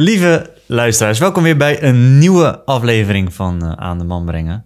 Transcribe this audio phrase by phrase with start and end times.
[0.00, 4.64] Lieve luisteraars, welkom weer bij een nieuwe aflevering van uh, Aan de Man Brengen.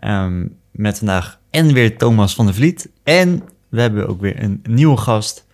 [0.00, 2.90] Um, met vandaag en weer Thomas van der Vliet.
[3.02, 5.46] En we hebben ook weer een nieuwe gast,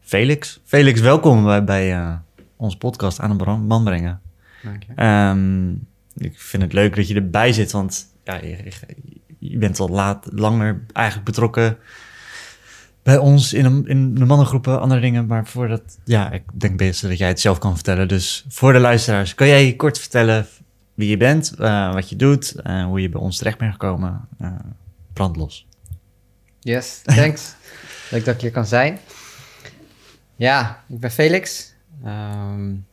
[0.00, 0.60] Felix.
[0.64, 2.14] Felix, welkom bij, bij uh,
[2.56, 4.20] onze podcast Aan de Man Brengen.
[4.62, 5.04] Dank je.
[5.04, 8.72] Um, ik vind het leuk dat je erbij zit, want ja, je,
[9.38, 11.76] je bent al laat, langer eigenlijk betrokken
[13.06, 15.26] bij ons in, een, in de mannengroepen, andere dingen.
[15.26, 18.08] Maar voordat, ja, ik denk best dat jij het zelf kan vertellen.
[18.08, 20.46] Dus voor de luisteraars, kan jij kort vertellen
[20.94, 24.28] wie je bent, uh, wat je doet, uh, hoe je bij ons terecht bent gekomen?
[24.40, 24.52] Uh,
[25.12, 25.66] brand los.
[26.60, 27.54] Yes, thanks.
[28.10, 28.98] Leuk dat ik hier kan zijn.
[30.36, 31.74] Ja, ik ben Felix.
[32.04, 32.86] Um,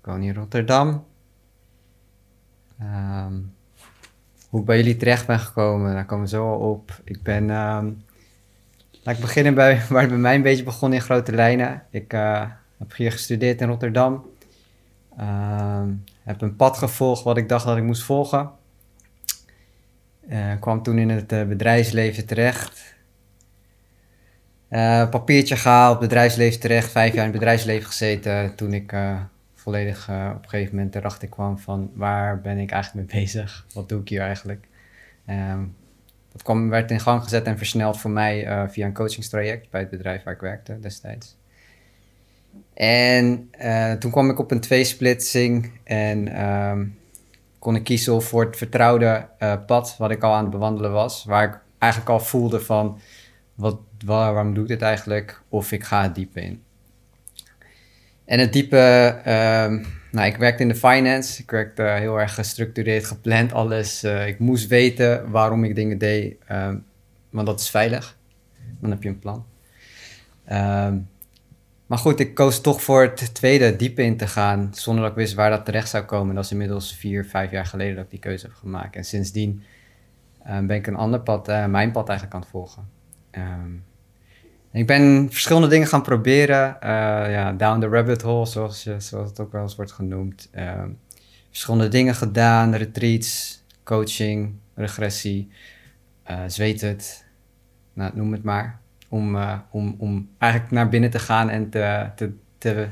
[0.00, 1.04] ik woon in Rotterdam.
[2.80, 3.54] Um,
[4.48, 7.00] hoe ik bij jullie terecht ben gekomen, daar komen we zo al op.
[7.04, 8.02] Ik ben um,
[9.02, 11.82] Laat ik beginnen bij waar het bij mij een beetje begon in grote lijnen.
[11.90, 14.30] Ik uh, heb hier gestudeerd in Rotterdam.
[15.18, 15.82] Uh,
[16.22, 18.50] heb een pad gevolgd wat ik dacht dat ik moest volgen.
[20.28, 22.94] Uh, kwam toen in het uh, bedrijfsleven terecht.
[25.10, 26.90] papiertje gehaald, bedrijfsleven terecht.
[26.90, 28.54] Vijf jaar in het bedrijfsleven gezeten.
[28.54, 28.94] Toen ik
[29.54, 33.66] volledig op een gegeven moment erachter kwam van waar ben ik eigenlijk mee bezig?
[33.74, 34.66] Wat doe ik hier eigenlijk?
[35.26, 35.60] Ehm,
[36.32, 39.90] dat werd in gang gezet en versneld voor mij uh, via een coachingstraject bij het
[39.90, 41.36] bedrijf waar ik werkte destijds.
[42.74, 46.98] En uh, toen kwam ik op een tweesplitsing en um,
[47.58, 51.24] kon ik kiezen voor het vertrouwde uh, pad wat ik al aan het bewandelen was.
[51.24, 52.98] Waar ik eigenlijk al voelde van,
[53.54, 55.42] wat, waar, waarom doe ik dit eigenlijk?
[55.48, 56.62] Of ik ga het diepe in.
[58.32, 61.42] En het diepe, um, nou, ik werkte in de finance.
[61.42, 64.04] Ik werkte heel erg gestructureerd, gepland, alles.
[64.04, 66.84] Uh, ik moest weten waarom ik dingen deed, um,
[67.30, 68.18] want dat is veilig.
[68.80, 69.46] Dan heb je een plan.
[70.50, 71.08] Um,
[71.86, 75.18] maar goed, ik koos toch voor het tweede diepe in te gaan, zonder dat ik
[75.18, 76.34] wist waar dat terecht zou komen.
[76.34, 78.96] Dat is inmiddels vier, vijf jaar geleden dat ik die keuze heb gemaakt.
[78.96, 79.62] En sindsdien
[80.44, 82.88] ben ik een ander pad, uh, mijn pad eigenlijk aan het volgen.
[83.30, 83.84] Um,
[84.72, 86.76] ik ben verschillende dingen gaan proberen.
[86.82, 86.88] Uh,
[87.32, 90.48] ja, down the rabbit hole, zoals, je, zoals het ook wel eens wordt genoemd.
[90.54, 90.82] Uh,
[91.50, 95.50] verschillende dingen gedaan, retreats, coaching, regressie,
[96.30, 97.24] uh, zweet het,
[97.92, 98.80] nou, noem het maar.
[99.08, 99.38] Om,
[99.70, 102.86] om, om eigenlijk naar binnen te gaan en te, te, te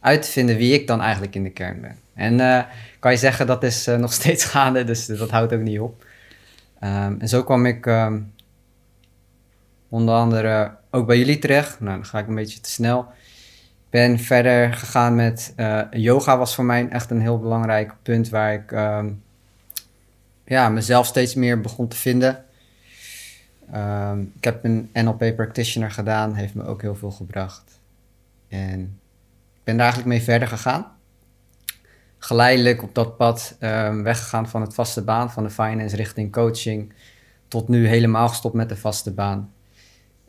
[0.00, 1.96] uit te vinden wie ik dan eigenlijk in de kern ben.
[2.14, 2.66] En
[2.98, 6.04] kan je zeggen, dat is nog steeds gaande, dus dat houdt ook niet op.
[6.80, 8.32] Um, en zo kwam ik um,
[9.88, 11.80] onder andere ook bij jullie terecht.
[11.80, 13.06] Nou, dan ga ik een beetje te snel.
[13.90, 18.54] Ben verder gegaan met uh, yoga was voor mij echt een heel belangrijk punt waar
[18.54, 19.22] ik um,
[20.44, 22.44] ja, mezelf steeds meer begon te vinden.
[23.74, 27.80] Um, ik heb een NLP practitioner gedaan, heeft me ook heel veel gebracht.
[28.48, 28.80] En
[29.54, 30.86] ik ben daar eigenlijk mee verder gegaan.
[32.18, 36.92] Geleidelijk op dat pad um, weggegaan van het vaste baan, van de finance richting coaching,
[37.48, 39.52] tot nu helemaal gestopt met de vaste baan.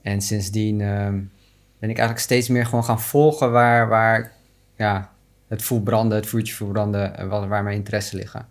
[0.08, 1.32] En sindsdien um,
[1.80, 4.32] ben ik eigenlijk steeds meer gewoon gaan volgen waar, waar
[4.76, 5.12] ja,
[5.48, 8.48] het voel branden, het vuurtje voel branden, waar, waar mijn interesse liggen.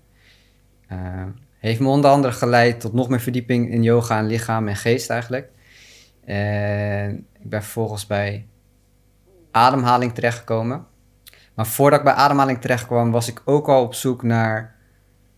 [0.93, 0.99] Uh,
[1.59, 5.11] heeft me onder andere geleid tot nog meer verdieping in yoga en lichaam en geest
[5.11, 5.51] eigenlijk.
[6.25, 8.47] En ik ben vervolgens bij
[9.51, 10.87] ademhaling terechtgekomen.
[11.55, 14.75] Maar voordat ik bij ademhaling terecht kwam, was ik ook al op zoek naar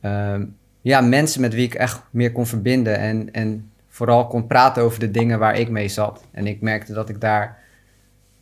[0.02, 0.40] uh,
[0.80, 2.98] ja, mensen met wie ik echt meer kon verbinden.
[2.98, 6.24] En, en vooral kon praten over de dingen waar ik mee zat.
[6.30, 7.58] En ik merkte dat ik daar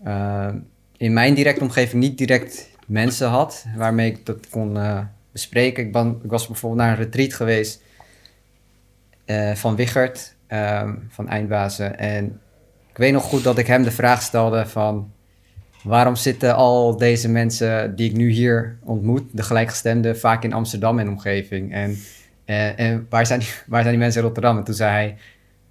[0.07, 0.49] uh,
[0.97, 5.01] in mijn directe omgeving niet direct mensen had waarmee ik dat kon uh,
[5.33, 5.87] bespreken.
[5.87, 7.83] Ik, was bijvoorbeeld naar een retreat geweest
[9.27, 10.35] uh, van Wichert,
[11.09, 11.99] van Eindbazen.
[11.99, 12.41] En
[12.91, 15.13] ik weet nog goed dat ik hem de vraag stelde van...
[15.83, 20.99] waarom zitten al deze mensen die ik nu hier ontmoet, de gelijkgestemden, vaak in Amsterdam
[20.99, 21.73] en omgeving?
[21.73, 21.97] En,
[22.77, 24.57] en waar, zijn waar zijn die mensen in Rotterdam?
[24.57, 25.17] En toen zei hij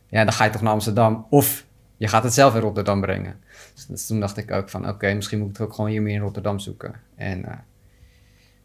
[0.07, 1.25] ja, dan ga je toch naar Amsterdam.
[1.29, 1.66] Of
[1.97, 3.39] je gaat het zelf in Rotterdam brengen.
[3.73, 6.01] Dus, dus toen dacht ik ook van, oké, misschien moet ik het ook gewoon hier
[6.01, 6.93] meer in Rotterdam zoeken.
[7.16, 7.51] En uh,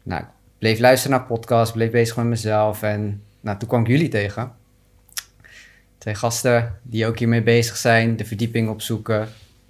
[0.03, 0.23] nou,
[0.57, 2.83] bleef luisteren naar podcast, bleef bezig met mezelf.
[2.83, 4.51] En nou, toen kwam ik jullie tegen.
[5.97, 9.27] Twee gasten die ook hiermee bezig zijn, de verdieping opzoeken.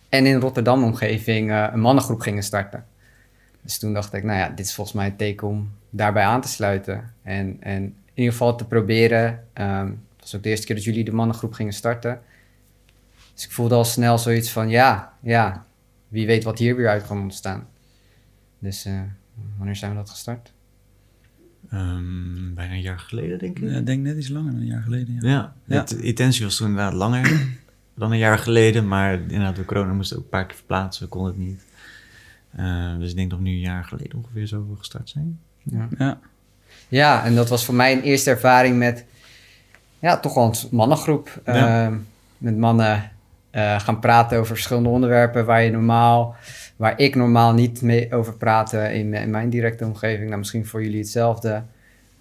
[0.10, 2.86] En in Rotterdam omgeving uh, een mannengroep gingen starten.
[3.62, 6.42] Dus toen dacht ik, nou ja, dit is volgens mij een teken om daarbij aan
[6.42, 7.14] te sluiten.
[7.22, 11.04] En, en in ieder geval te proberen um, was ook de eerste keer dat jullie
[11.04, 12.22] de mannengroep gingen starten.
[13.34, 15.66] Dus ik voelde al snel zoiets van, ja, ja,
[16.08, 17.68] wie weet wat hier weer uit kan ontstaan.
[18.60, 19.02] Dus uh,
[19.58, 20.54] wanneer zijn we dat gestart?
[21.74, 23.72] Um, bijna een jaar geleden, denk ik.
[23.72, 25.18] Ik denk net iets langer dan een jaar geleden.
[25.22, 27.48] Ja, ja, de intentie was toen inderdaad langer
[27.96, 28.88] dan een jaar geleden.
[28.88, 31.66] Maar inderdaad, door corona moesten we ook een paar keer verplaatsen, kon het niet.
[32.52, 35.40] Eh, dus ik denk dat we nu een jaar geleden ongeveer zo gestart zijn.
[35.64, 35.88] Ja.
[35.98, 36.20] Ja.
[36.88, 39.06] Ja, en dat was voor mij een eerste ervaring met,
[40.02, 41.42] ja, toch wel een mannengroep.
[41.46, 41.86] Ja.
[41.86, 41.98] Ehm,
[42.38, 43.12] met mannen
[43.50, 46.36] eh, gaan praten over verschillende onderwerpen waar je normaal,
[46.76, 50.26] waar ik normaal niet mee over praten in, in mijn directe omgeving.
[50.26, 51.64] Nou, misschien voor jullie hetzelfde.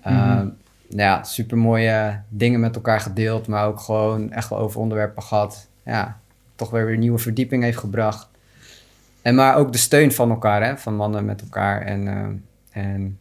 [0.03, 0.49] Ehm, Mhm.
[0.89, 5.23] Nou ja, super mooie dingen met elkaar gedeeld, maar ook gewoon echt wel over onderwerpen
[5.23, 5.69] gehad.
[5.85, 6.19] Ja,
[6.55, 8.29] toch weer weer nieuwe verdieping heeft gebracht.
[9.23, 11.83] En maar ook de steun van elkaar, hè, van mannen met elkaar.
[11.83, 12.33] En, ehm,
[12.85, 13.19] en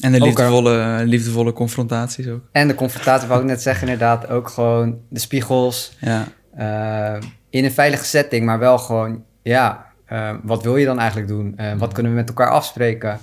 [0.00, 2.40] En de Ook liefdevolle, liefdevolle confrontaties ook.
[2.52, 6.24] En de confrontatie, wou ik net zeggen, inderdaad, ook gewoon de spiegels Ja.
[6.54, 11.28] eh, in een veilige setting, maar wel gewoon, ja, eh, wat wil je dan eigenlijk
[11.28, 11.52] doen?
[11.56, 13.18] Eh, wat kunnen we met elkaar afspreken?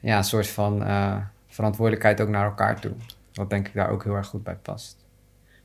[0.00, 0.84] Ja, een soort van
[1.48, 2.92] verantwoordelijkheid ook naar elkaar toe.
[3.34, 4.96] Wat denk ik daar ook heel erg goed bij past.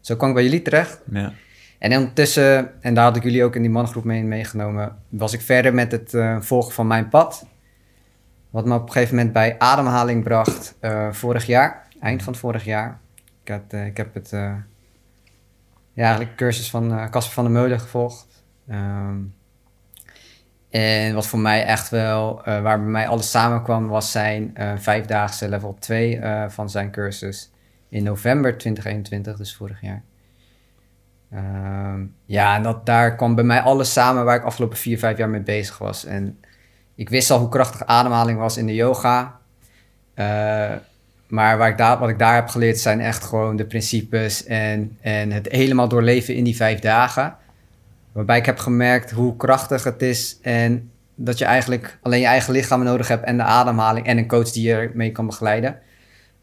[0.01, 0.99] Zo kwam ik bij jullie terecht.
[1.11, 1.33] Ja.
[1.79, 5.41] En ondertussen, en daar had ik jullie ook in die mangroep mee meegenomen, was ik
[5.41, 7.45] verder met het volgen van mijn pad.
[8.53, 12.65] Wat me op een gegeven moment bij ademhaling bracht eh, vorig jaar, eind van vorig
[12.65, 12.99] jaar.
[13.43, 14.55] Ik, had, eh, ik heb het, eh,
[15.93, 18.43] ja, eigenlijk cursus van Casper van der Meulen gevolgd.
[18.67, 19.17] Ehm,
[20.69, 25.75] en wat voor mij echt wel, waar bij mij alles samenkwam, was zijn vijfdaagse level
[25.79, 27.51] 2 eh, van zijn cursus
[27.89, 30.03] in november 2021, dus vorig jaar.
[31.31, 35.17] Ehm, ja, en dat, daar kwam bij mij alles samen waar ik afgelopen vier, vijf
[35.17, 36.05] jaar mee bezig was.
[36.05, 36.39] En
[36.95, 39.39] ik wist al hoe krachtig ademhaling was in de yoga.
[40.13, 40.71] Eh,
[41.27, 45.47] maar ik wat ik daar heb geleerd zijn echt gewoon de principes en, en het
[45.51, 47.35] helemaal doorleven in die vijf dagen.
[48.11, 52.53] Waarbij ik heb gemerkt hoe krachtig het is en dat je eigenlijk alleen je eigen
[52.53, 55.79] lichaam nodig hebt en de ademhaling en een coach die je ermee kan begeleiden.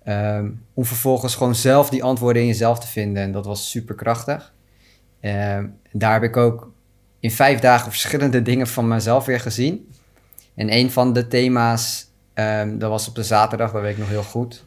[0.04, 3.22] Ehm, om vervolgens gewoon zelf die antwoorden in jezelf te vinden.
[3.22, 4.52] En dat was super krachtig.
[5.20, 6.72] Ehm, daar heb ik ook
[7.20, 9.89] in vijf dagen verschillende dingen van mezelf weer gezien.
[10.60, 14.08] En een van de thema's, ehm, dat was op de zaterdag, dat weet ik nog
[14.08, 14.64] heel goed,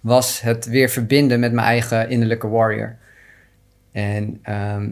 [0.00, 2.96] was het weer verbinden met mijn eigen innerlijke warrior.
[3.92, 4.90] En ehm,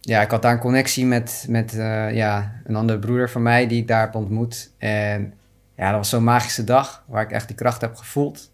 [0.00, 3.66] ja, ik had daar een connectie met, met eh, ja, een andere broeder van mij
[3.66, 4.70] die ik daar heb ontmoet.
[4.78, 5.34] En
[5.76, 8.50] ja, dat was zo'n magische dag waar ik echt die kracht heb gevoeld.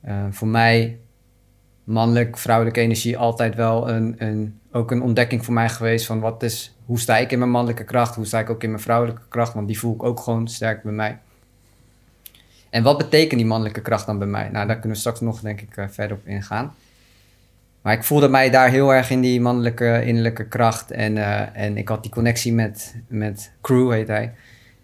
[0.00, 0.98] Eh, voor mij,
[1.90, 6.42] mannelijk, vrouwelijke energie, altijd wel een, een, ook een ontdekking voor mij geweest van wat
[6.42, 9.22] is, hoe sta ik in mijn mannelijke kracht, hoe sta ik ook in mijn vrouwelijke
[9.28, 11.18] kracht, want die voel ik ook gewoon sterk bij mij.
[12.70, 14.48] En wat betekent die mannelijke kracht dan bij mij?
[14.48, 16.74] Nou, daar kunnen we straks nog, denk ik, eh, verder op ingaan.
[17.82, 20.90] Maar ik voelde mij daar heel erg in die mannelijke innerlijke kracht.
[20.90, 24.34] En, eh, en ik had die connectie met, met Crew, heet hij.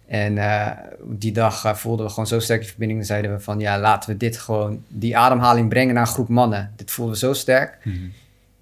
[0.06, 0.70] En eh,
[1.04, 3.00] die dag eh, voelden we gewoon zo sterk die verbinding.
[3.00, 6.28] En zeiden we van, ja, laten we dit gewoon, die ademhaling brengen naar een groep
[6.28, 6.72] mannen.
[6.76, 7.78] Dit voelden we zo sterk.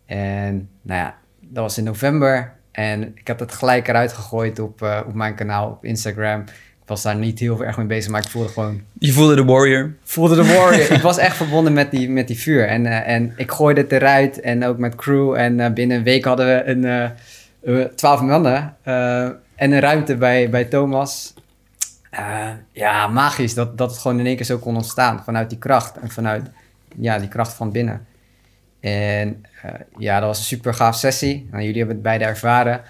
[0.07, 2.53] En nou ja, dat was in november.
[2.73, 6.41] En ik heb het gelijk eruit gegooid op, eh, op mijn kanaal op Instagram.
[6.41, 9.45] Ik was daar niet heel erg mee bezig, maar ik voelde gewoon Je voelde de
[9.45, 9.95] warrior.
[10.03, 10.93] voelde de warrior.
[10.93, 12.67] ik was echt verbonden met die, met die vuur.
[12.69, 15.35] En, en ik gooide het eruit en ook met crew.
[15.35, 16.65] En binnen een week hadden we
[17.63, 18.77] een twaalf mannen
[19.55, 21.35] en een ruimte bij, bij Thomas.
[22.11, 25.25] Eh, ja, magisch dat, dat het gewoon in één keer zo kon ontstaan.
[25.25, 26.51] Vanuit die kracht en vanuit
[26.97, 28.07] ja, die kracht van binnen.
[28.81, 31.49] En eh, ja, dat was een super gaaf sessie.
[31.51, 32.83] Nou, jullie hebben het beide ervaren.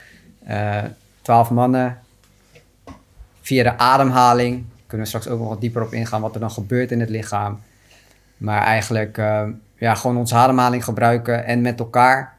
[0.47, 0.83] Eh,
[1.23, 1.99] Twaalf mannen.
[3.41, 6.51] Via de ademhaling kunnen we straks ook nog wat dieper op ingaan wat er dan
[6.51, 7.61] gebeurt in het lichaam.
[8.37, 9.17] Maar eigenlijk
[9.77, 12.37] ja, gewoon onze ademhaling gebruiken en met elkaar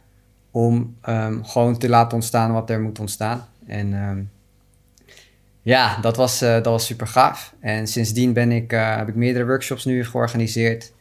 [0.51, 3.45] om ehm, gewoon te laten ontstaan wat er moet ontstaan.
[3.67, 4.22] En ehm,
[5.62, 7.53] ja, dat was, eh, dat was super gaaf.
[7.60, 10.93] En sindsdien ben ik, eh, heb ik meerdere workshops nu georganiseerd.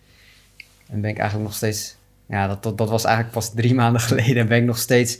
[0.88, 4.00] En ben ik eigenlijk nog steeds, ja, dat, dat, dat was eigenlijk pas drie maanden
[4.00, 4.36] geleden.
[4.36, 5.18] En ben ik nog steeds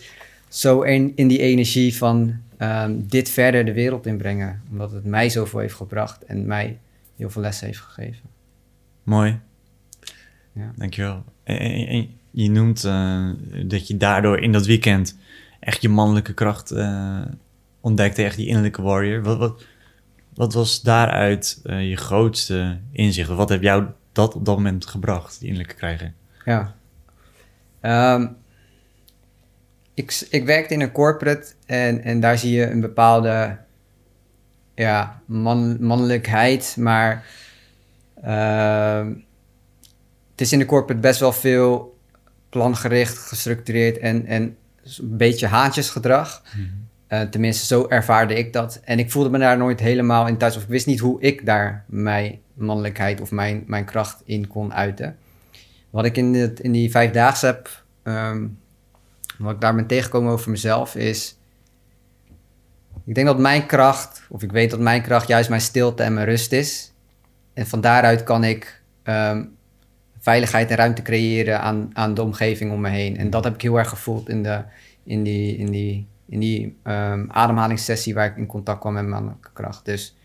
[0.49, 4.63] zo in, in die energie van ehm, dit verder de wereld inbrengen.
[4.71, 6.79] Omdat het mij zoveel heeft gebracht en mij
[7.17, 8.23] heel veel lessen heeft gegeven.
[9.03, 9.39] Mooi.
[10.53, 10.73] Ja.
[10.77, 11.25] Dankjewel.
[11.45, 13.29] En, en- en je noemt eh,
[13.67, 15.17] dat je daardoor in dat weekend
[15.65, 17.21] echt je mannelijke kracht eh,
[17.81, 19.23] ontdekte, echt die innerlijke warrior.
[19.23, 19.65] Wat, wat,
[20.35, 23.29] wat was daaruit eh, je grootste inzicht?
[23.29, 26.13] Wat heb jou dat op dat moment gebracht, die innerlijke krijger?
[26.45, 26.75] Ja.
[27.81, 28.27] Ehm,
[29.95, 33.59] ik, ik werkte in een corporate en, en daar zie je een bepaalde
[34.75, 37.27] ja, man, mannelijkheid, maar
[38.23, 39.07] ehm,
[40.31, 41.99] het is in de corporate best wel veel
[42.49, 46.43] plangericht, gestructureerd en, en een beetje haantjesgedrag.
[47.07, 48.81] Eh, tenminste, zo ervaarde ik dat.
[48.85, 50.57] En ik voelde me daar nooit helemaal in thuis.
[50.57, 54.75] Of ik wist niet hoe ik daar mijn mannelijkheid of mijn, mijn kracht in kon
[54.75, 55.17] uiten.
[55.91, 58.47] Wat ik in, het, in die vijfdaagse heb, ehm,
[59.39, 61.37] wat ik daar ben tegengekomen over mezelf, is
[63.05, 66.15] Ik denk dat mijn kracht, of ik weet dat mijn kracht juist mijn stilte en
[66.15, 66.93] mijn rust is.
[67.53, 69.45] En van daaruit kan ik ehm,
[70.25, 73.17] veiligheid en ruimte creëren aan, aan de omgeving om me heen.
[73.17, 74.63] En dat heb ik heel erg gevoeld in, de,
[75.05, 79.49] in die, in die, in die ehm, ademhalingssessie waar ik in contact kwam met mannelijke
[79.53, 79.85] kracht.
[79.85, 80.17] Dus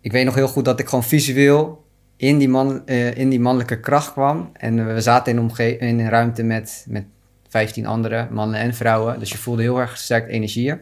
[0.00, 1.84] ik weet nog heel goed dat ik gewoon visueel
[2.16, 4.50] in die, man, eh, in die mannelijke kracht kwam.
[4.52, 7.04] En we zaten in, omge- in een ruimte met, met
[7.48, 9.18] 15 andere mannen en vrouwen.
[9.18, 10.80] Dus je voelde heel erg sterk energieën.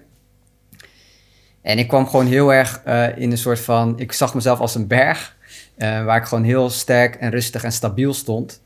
[1.62, 3.98] En ik kwam gewoon heel erg eh, in een soort van...
[3.98, 5.36] Ik zag mezelf als een berg...
[5.82, 8.62] eh, waar ik gewoon heel sterk en rustig en stabiel stond.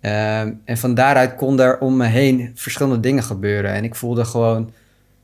[0.00, 3.72] Ehm, en van daaruit konden er om me heen verschillende dingen gebeuren.
[3.72, 4.72] En ik voelde gewoon...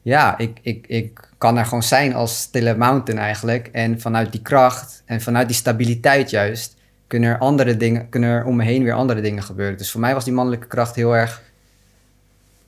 [0.03, 3.69] Ja, ik, ik, ik kan er gewoon zijn als stille mountain eigenlijk.
[3.73, 6.77] En vanuit die kracht en vanuit die stabiliteit juist...
[7.07, 9.79] kunnen er, andere dingen, kunnen er om me heen weer andere dingen gebeuren.
[9.79, 11.43] Dus voor mij was die mannelijke kracht heel erg...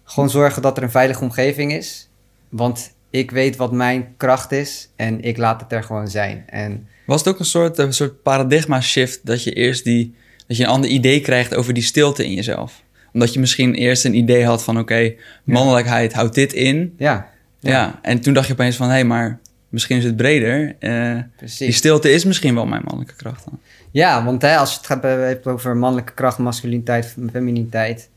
[0.04, 2.08] Gewoon zorgen dat er een veilige omgeving is.
[2.48, 6.44] Want ik weet wat mijn kracht is en ik laat het er gewoon zijn.
[6.46, 10.14] En Was het ook een soort, een soort paradigma shift dat je eerst die,
[10.46, 12.82] dat je een ander idee krijgt over die stilte in jezelf?
[13.12, 16.94] Omdat je misschien eerst een idee had van oké, mannelijkheid houdt dit in.
[16.98, 17.28] ja,
[17.60, 17.98] Ja.
[18.02, 19.38] en toen dacht je opeens van hé, hey, maar
[19.68, 20.76] misschien is het breder.
[20.78, 21.18] Eh,
[21.58, 23.58] die stilte is misschien wel mijn mannelijke kracht dan.
[23.90, 28.08] Ja, want hè, als je het gaat hebt over mannelijke kracht, masculiniteit, feminiteit.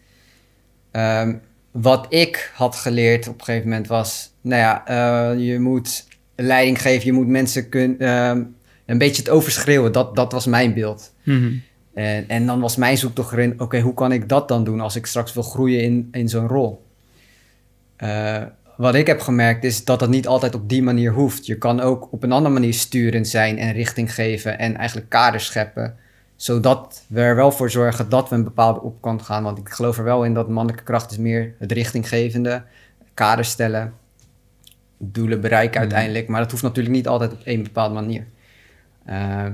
[0.91, 1.33] ehm,
[1.71, 6.81] wat ik had geleerd op een gegeven moment was, nou ja, eh, je moet leiding
[6.81, 8.43] geven, je moet mensen kun, ehm,
[8.85, 9.91] een beetje het overschreeuwen.
[9.91, 11.13] Dat, dat was mijn beeld.
[11.93, 14.95] En, en dan was mijn zoektocht erin, oké, hoe kan ik dat dan doen als
[14.95, 16.85] ik straks wil groeien in, in zo'n rol?
[17.95, 18.43] Eh,
[18.77, 21.45] wat ik heb gemerkt is dat dat niet altijd op die manier hoeft.
[21.45, 25.45] Je kan ook op een andere manier sturend zijn en richting geven en eigenlijk kaders
[25.45, 25.95] scheppen.
[26.41, 29.43] Zodat we er wel voor zorgen dat we een bepaalde opkant gaan.
[29.43, 32.63] Want ik geloof er wel in dat mannelijke kracht is meer het richtinggevende,
[33.13, 33.93] kaders stellen,
[34.97, 36.27] doelen bereiken uiteindelijk.
[36.27, 38.27] Maar dat hoeft natuurlijk niet altijd op één bepaalde manier.
[39.05, 39.53] Ehm,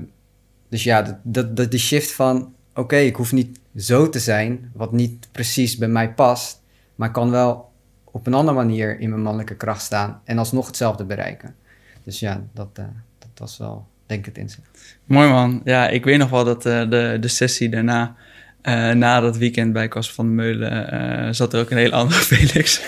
[0.69, 2.53] dus ja, dat, dat, dat die shift van...
[2.73, 4.71] oké, ik hoef niet zo te zijn...
[4.73, 6.61] wat niet precies bij mij past...
[6.95, 7.71] maar kan wel
[8.03, 10.21] op een andere manier in mijn mannelijke kracht staan...
[10.23, 11.55] en alsnog hetzelfde bereiken.
[12.03, 12.85] Dus ja, dat, eh,
[13.19, 14.77] dat was wel, denk het inzicht.
[15.05, 15.61] Mooi man.
[15.63, 18.15] Ja, ik weet nog wel dat eh, de, de sessie daarna,
[18.61, 21.95] eh, na dat weekend bij Cas van de Meulen, eh, zat er ook een hele
[21.95, 22.81] andere Felix.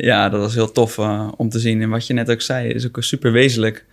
[0.00, 0.98] Ja, dat was heel tof
[1.36, 1.82] om te zien.
[1.82, 3.84] En wat je net ook zei, is ook super wezenlijk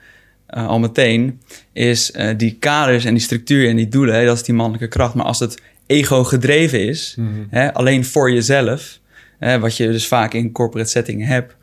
[0.48, 1.42] al meteen,
[1.74, 5.14] is die kaders en die structuur en die doelen, hè, dat is die mannelijke kracht.
[5.14, 7.18] Maar als het ego gedreven is,
[7.50, 9.00] hè, alleen voor jezelf,
[9.40, 11.57] hè, wat je dus vaak in corporate settingen hebt,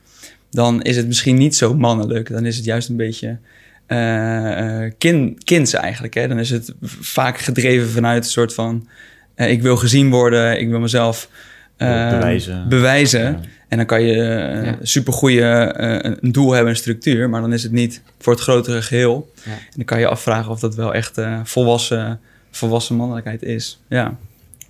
[0.55, 2.31] dan is het misschien niet zo mannelijk.
[2.31, 3.39] Dan is het juist een beetje
[3.87, 6.15] eh, eh, kin, kinds eigenlijk.
[6.15, 6.29] Hè?
[6.29, 8.89] Dan is het vaak gedreven vanuit een soort van...
[9.35, 11.29] eh, ik wil gezien worden, ik wil mezelf
[11.77, 12.69] eh, Bewijzen.
[12.69, 13.21] bewijzen.
[13.23, 13.41] Ja.
[13.69, 14.77] En dan kan je uh, Ja.
[14.83, 17.31] supergoeie eh, een doel hebben, een structuur...
[17.31, 19.33] maar dan is het niet voor het grotere geheel.
[19.45, 19.51] Ja.
[19.51, 22.21] En dan kan je afvragen of dat wel echt eh, volwassen,
[22.51, 23.81] volwassen mannelijkheid is.
[23.89, 24.17] Ja,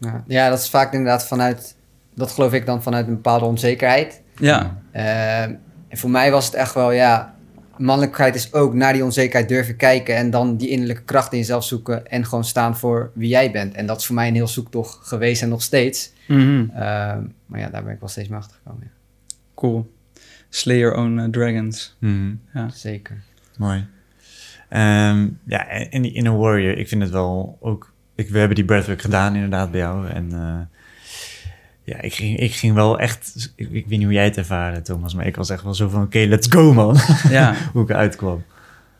[0.00, 0.24] Ja.
[0.26, 1.74] ja, dat is vaak inderdaad vanuit...
[2.14, 4.20] dat geloof ik dan vanuit een bepaalde onzekerheid...
[4.38, 4.82] ja.
[5.94, 7.34] En voor mij was het echt wel, ja,
[7.76, 11.64] mannelijkheid is ook naar die onzekerheid durven kijken en dan die innerlijke kracht in jezelf
[11.64, 13.74] zoeken en gewoon staan voor wie jij bent.
[13.74, 16.12] En dat is voor mij een heel zoektocht geweest en nog steeds.
[16.28, 16.66] Mhm.
[16.70, 18.82] Ehm, maar ja, daar ben ik wel steeds mee achtergekomen.
[18.82, 18.90] Ja.
[19.54, 19.92] Cool.
[20.48, 21.96] Slay your own eh, dragons.
[21.98, 22.34] Mhm.
[22.54, 22.68] Ja.
[22.68, 23.22] Zeker.
[23.58, 23.86] Mooi.
[24.68, 27.92] Ehm, ja, en die Inner Warrior, ik vind het wel ook...
[28.14, 30.08] Ik, we hebben die breathwork gedaan inderdaad bij jou.
[30.08, 30.73] En eh,
[31.84, 33.52] ja, ik ging, ik ging wel echt...
[33.56, 35.88] Ik, ik weet niet hoe jij het ervaren, Thomas, maar ik was echt wel zo
[35.88, 36.02] van...
[36.02, 36.96] Oké, let's go, man.
[37.28, 37.54] ja.
[37.72, 38.44] hoe ik eruit kwam.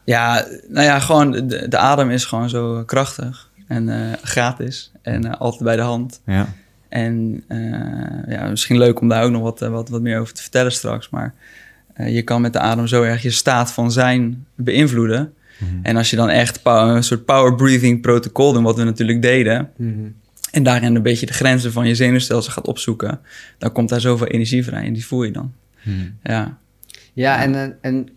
[0.05, 5.25] Ja, nou ja, gewoon de, de adem is gewoon zo krachtig en eh, gratis en
[5.25, 6.21] eh, altijd bij de hand.
[6.27, 6.49] Ja.
[6.89, 10.43] En eh, ja, misschien leuk om daar ook nog wat, wat, wat meer over te
[10.43, 11.11] vertellen straks.
[11.11, 11.35] Maar
[11.95, 15.33] eh, je kan met de adem zo erg je staat van zijn beïnvloeden.
[15.59, 15.71] Mhm.
[15.83, 19.71] En als je dan echt een soort power breathing protocol doet, wat we natuurlijk deden.
[19.77, 20.07] Mhm.
[20.55, 23.21] En daarin een beetje de grenzen van je zenuwstelsel gaat opzoeken.
[23.59, 25.53] Dan komt daar zoveel energie vrij en die voel je dan.
[25.83, 25.97] Mhm.
[26.23, 26.59] Ja,
[27.13, 28.09] Ja, en, eh, en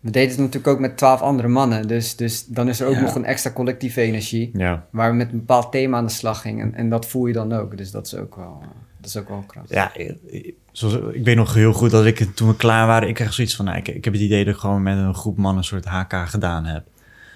[0.00, 1.88] we deden het natuurlijk ook met twaalf andere mannen.
[1.88, 3.00] Dus, dus dan is er ook Ja.
[3.00, 4.50] nog een extra collectieve energie.
[4.52, 4.86] Ja.
[4.90, 6.66] Waar we met een bepaald thema aan de slag gingen.
[6.66, 7.76] En, en dat voel je dan ook.
[7.76, 8.68] Dus dat is ook wel, eh,
[9.00, 9.74] dat is ook wel krachtig.
[9.76, 13.14] Ja, ik- zoals, ik weet nog heel goed dat ik toen we klaar waren, ik
[13.14, 15.36] kreeg zoiets van, nou, ik, ik heb het idee dat ik gewoon met een groep
[15.36, 16.84] mannen een soort HK gedaan heb.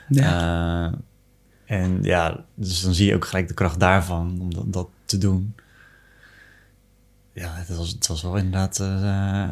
[0.08, 0.86] ja.
[0.86, 0.98] Eh,
[1.66, 5.18] en ja, dus dan zie je ook gelijk de kracht daarvan om dat, dat te
[5.18, 5.54] doen.
[7.32, 9.50] Ja, het was, het was wel inderdaad eh,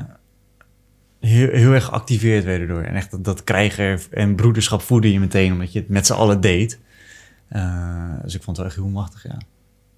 [1.20, 2.82] heel, heel erg geactiveerd werden door.
[2.82, 6.12] En echt dat, dat krijger en broederschap voedde je meteen, omdat je het met z'n
[6.12, 6.78] allen deed.
[7.48, 9.38] Eh, dus ik vond het wel echt heel machtig, ja.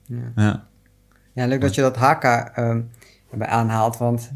[0.06, 0.32] Ja.
[0.36, 0.66] Ja,
[1.32, 2.80] Ja, leuk dat je dat HK ehm,
[3.30, 4.32] erbij aanhaalt, want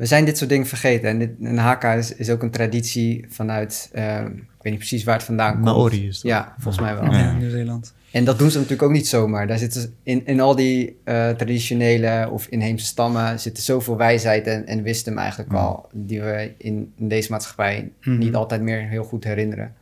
[0.00, 1.08] we zijn dit soort dingen vergeten.
[1.08, 5.04] En, dit, en haka is, is ook een traditie vanuit, eh, ik weet niet precies
[5.04, 5.64] waar het vandaan komt.
[5.64, 6.30] Maori is dat.
[6.30, 7.12] Ja, volgens mij wel.
[7.12, 7.32] Ja.
[7.32, 7.94] Nieuw-Zeeland.
[8.10, 9.46] En dat doen ze natuurlijk ook niet zomaar.
[9.46, 14.66] Daar zitten in, in al die eh, traditionele of inheemse stammen zitten zoveel wijsheid en,
[14.66, 18.18] en wisdom eigenlijk al, die we in, in deze maatschappij Mhm.
[18.18, 19.74] niet altijd meer heel goed herinneren.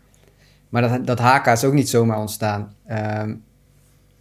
[0.69, 2.73] Maar dat, dat haka is ook niet zomaar ontstaan.
[2.87, 3.35] Ehm,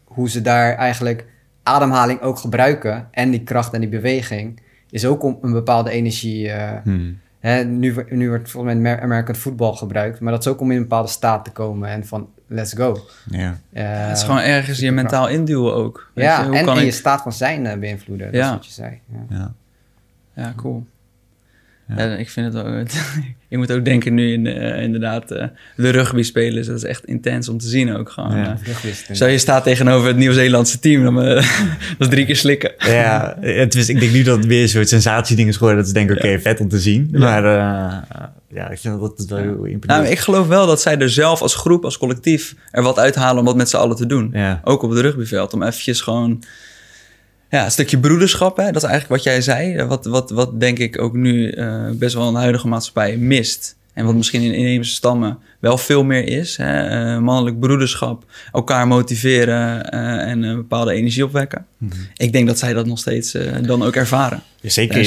[0.03, 1.25] hoe ze daar eigenlijk
[1.63, 4.59] ademhaling ook gebruiken en die kracht en die beweging,
[4.97, 6.49] is ook om een bepaalde energie.
[6.49, 7.19] eh, Hmm.
[7.39, 10.71] hè, nu, nu wordt volgens mij Amer- American football gebruikt, maar dat is ook om
[10.71, 12.97] in een bepaalde staat te komen en van let's go.
[13.29, 13.57] Ja.
[13.73, 16.11] Eh, het is gewoon ergens je mentaal induwen ook.
[16.13, 18.25] Weet ja, je, hoe en, kan en je staat van zijn eh, beïnvloeden.
[18.31, 18.45] Dat Ja.
[18.47, 18.99] is wat je zei.
[19.11, 19.25] Ja.
[19.37, 19.53] Ja.
[20.33, 20.85] Ja, cool.
[21.87, 22.03] Ja.
[22.03, 22.73] Ja, ik vind het ook...
[23.49, 26.53] ik moet ook denken nu in, eh, inderdaad eh, de rugby spelen.
[26.55, 28.35] Dus dat is echt intens om te zien ook gewoon.
[28.37, 28.43] Ja.
[28.51, 28.57] eh.
[28.63, 29.15] Vluchtwisseling.
[29.15, 31.35] Stel je staat tegenover het Nieuw-Zeelandse team, dan eh,
[31.97, 32.71] dat is drie keer slikken.
[32.77, 35.79] Ja, het is, ik denk niet dat het weer een soort sensatieding is geworden.
[35.79, 37.09] Dat ze denken, oké, vet om te zien.
[37.11, 37.97] Maar eh,
[38.49, 40.09] ja, ik vind dat het wel heel Nou, imponerend.
[40.09, 43.45] ik geloof wel dat zij er zelf als groep, als collectief, er wat uithalen om
[43.45, 44.35] dat met z'n allen te doen.
[44.63, 45.53] Ook op het rugbyveld.
[45.53, 46.43] Om eventjes gewoon...
[47.49, 48.65] Ja, een stukje broederschap, hè?
[48.65, 49.83] dat is eigenlijk wat jij zei.
[49.83, 53.75] Wat, wat, wat denk ik ook nu eh, best wel de huidige maatschappij mist.
[53.93, 56.57] En wat misschien in inheemse stammen wel veel meer is.
[56.57, 56.87] Hè?
[56.87, 61.65] Eh, mannelijk broederschap, elkaar motiveren eh, en een bepaalde energie opwekken.
[61.77, 61.93] Mhm.
[62.15, 64.41] Ik denk dat zij dat nog steeds dan ook ervaren.
[64.61, 64.97] Ja, zeker.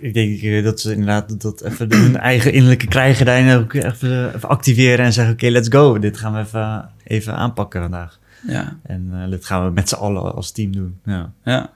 [0.00, 4.48] Ik, ik denk dat ze inderdaad dat even hun eigen innerlijke krijgerijn ook even, even
[4.48, 5.98] activeren en zeggen, oké, let's go.
[5.98, 8.18] Dit gaan we even, even aanpakken vandaag.
[8.46, 10.98] Ja, En dit gaan we met z'n allen als team doen.
[11.04, 11.70] Ja, ja.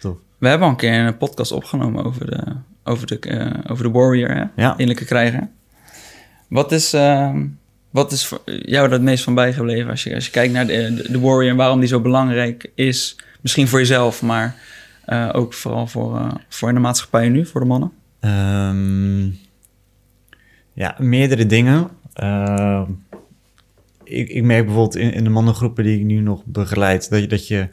[0.00, 0.16] Tof.
[0.38, 2.42] We hebben al een keer een podcast opgenomen over de,
[2.84, 4.44] over de, eh, over de warrior, hè?
[4.62, 4.70] Ja.
[4.70, 5.48] innerlijke krijger.
[6.48, 7.46] Wat is, ehm,
[7.90, 10.94] wat is voor jou het meest van bijgebleven als je, als je kijkt naar de,
[10.94, 13.16] de, de warrior en waarom die zo belangrijk is?
[13.40, 14.56] Misschien voor jezelf, maar
[15.04, 17.92] eh, ook vooral voor, eh, voor de maatschappij nu, voor de mannen.
[18.20, 19.24] Ehm,
[20.72, 21.88] ja, meerdere dingen.
[22.12, 22.90] Ehm,
[24.04, 27.26] ik, ik merk bijvoorbeeld in, in de mannengroepen die ik nu nog begeleid, dat, je,
[27.26, 27.68] dat, je,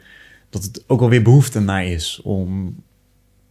[0.53, 2.75] dat het ook alweer behoefte naar is om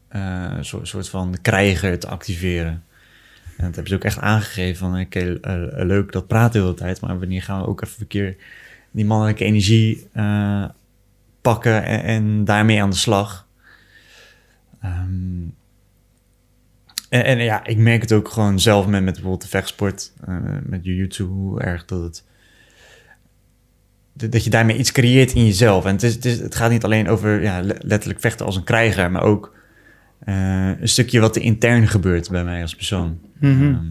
[0.08, 2.84] eh, een soort, soort van krijger te activeren.
[3.56, 6.66] En dat hebben ze ook echt aangegeven van, oké, eh, eh, leuk dat praten de
[6.66, 8.36] hele tijd, maar wanneer gaan we ook even een keer
[8.90, 10.64] die mannelijke energie eh,
[11.40, 13.46] pakken en, daarmee aan de slag.
[14.80, 15.48] Ehm,
[17.08, 20.84] en, ja, ik merk het ook gewoon zelf met, met bijvoorbeeld de vechtsport, eh, met
[20.84, 22.24] jiu-jitsu, hoe erg dat het...
[24.12, 25.84] dat- je daarmee iets creëert in jezelf.
[25.84, 28.56] En het, is, het, is, het gaat niet alleen over ja, le- letterlijk vechten als
[28.56, 29.54] een krijger, maar ook
[30.18, 33.18] eh, een stukje wat er intern gebeurt bij mij als persoon.
[33.38, 33.62] Mhm.
[33.62, 33.86] Ehm,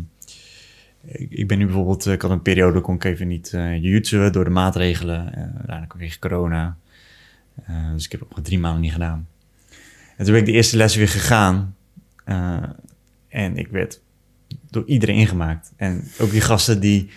[1.06, 3.76] ik, ik ben nu bijvoorbeeld, eh, ik had een periode, kon ik even niet uh,
[3.76, 5.32] jiu-jitsu door de maatregelen.
[5.38, 6.78] Uh, daarna kwam weer corona.
[7.70, 9.28] Uh, dus ik heb het nog drie maanden niet gedaan.
[10.18, 11.76] En toen ben ik de eerste les weer gegaan.
[13.28, 14.02] En ik werd
[14.70, 15.72] door iedereen ingemaakt.
[15.76, 17.10] En ook die gasten die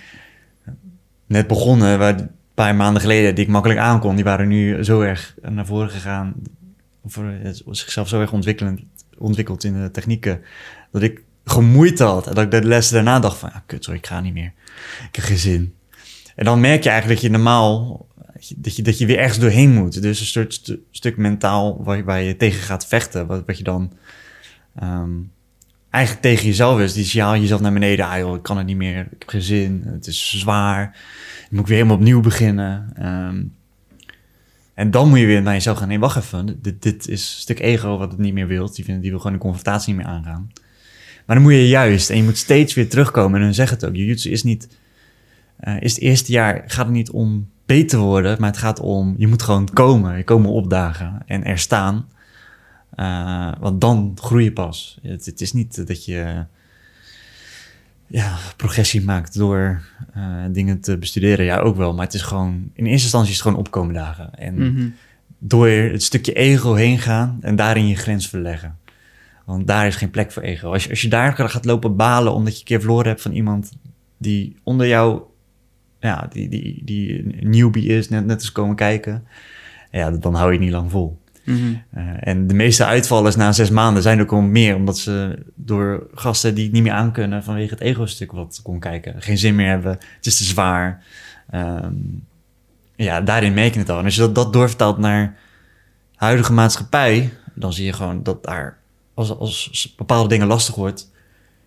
[1.26, 5.34] net begonnen, waar paar maanden geleden, die ik makkelijk aankon, die waren nu zo erg
[5.42, 6.34] naar voren gegaan.
[7.02, 7.20] Of
[7.70, 8.80] zichzelf zo erg ontwikkeld,
[9.18, 10.40] ontwikkeld in de technieken.
[10.90, 12.26] Dat ik gemoeid had.
[12.26, 14.52] En dat ik de les daarna dacht van, ja, kut, sorry, ik ga niet meer.
[15.08, 15.74] Ik heb geen zin.
[16.36, 18.06] En dan merk je eigenlijk dat je normaal,
[18.56, 20.02] dat je, dat je weer ergens doorheen moet.
[20.02, 23.26] Dus een soort st stuk mentaal waar, je tegen gaat vechten.
[23.26, 23.92] Wat, wat je dan
[24.82, 25.32] um,
[25.94, 26.92] eigenlijk tegen jezelf is.
[26.92, 28.06] Die haal je jezelf naar beneden.
[28.06, 29.00] Ah joh, ik kan het niet meer.
[29.00, 29.82] Ik heb geen zin.
[29.86, 30.84] Het is zwaar.
[30.84, 32.92] Dan moet ik weer helemaal opnieuw beginnen.
[33.02, 33.52] Um,
[34.74, 35.88] en dan moet je weer naar jezelf gaan.
[35.88, 36.58] Nee, wacht even.
[36.80, 38.74] Dit, is een stuk ego wat het niet meer wilt.
[38.74, 40.50] Die, die wil gewoon de confrontatie niet meer aangaan.
[41.26, 43.38] Maar dan moet je juist, en je moet steeds weer terugkomen.
[43.38, 44.68] En dan zeg het ook, jiu-jitsu is niet,
[45.60, 49.14] uh, is het eerste jaar, gaat het niet om beter worden, maar het gaat om,
[49.16, 52.08] je moet gewoon komen, je komen opdagen en er staan.
[52.96, 54.98] Uh, want dan groei je pas.
[55.02, 56.44] Het, het, is niet dat je
[58.06, 59.82] ja, progressie maakt door
[60.16, 61.44] uh, dingen te bestuderen.
[61.44, 64.34] Ja, ook wel, maar het is gewoon, in eerste instantie is het gewoon opkomen dagen.
[64.34, 64.94] En mm -hmm.
[65.38, 68.78] door het stukje ego heen gaan en daarin je grens verleggen.
[69.44, 70.72] Want daar is geen plek voor ego.
[70.72, 73.32] Als je, als je daar gaat lopen balen omdat je een keer verloren hebt van
[73.32, 73.72] iemand
[74.18, 75.22] die onder jou,
[76.00, 79.24] ja, die, die, die een newbie is, net, net eens komen kijken,
[79.90, 81.22] ja, dan hou je het niet lang vol.
[81.44, 81.82] -hmm.
[81.96, 86.06] uh, en de meeste uitvallers na zes maanden zijn ook al meer omdat ze door
[86.14, 89.68] gasten die het niet meer aankunnen vanwege het ego-stuk wat kon kijken, geen zin meer
[89.68, 91.04] hebben, het is te zwaar.
[91.54, 92.26] Um,
[92.96, 93.98] ja, daarin merk je het al.
[93.98, 95.36] En als je dat, dat doorvertaalt naar
[96.14, 98.78] huidige maatschappij, dan zie je gewoon dat daar
[99.14, 101.10] als, als bepaalde dingen lastig wordt,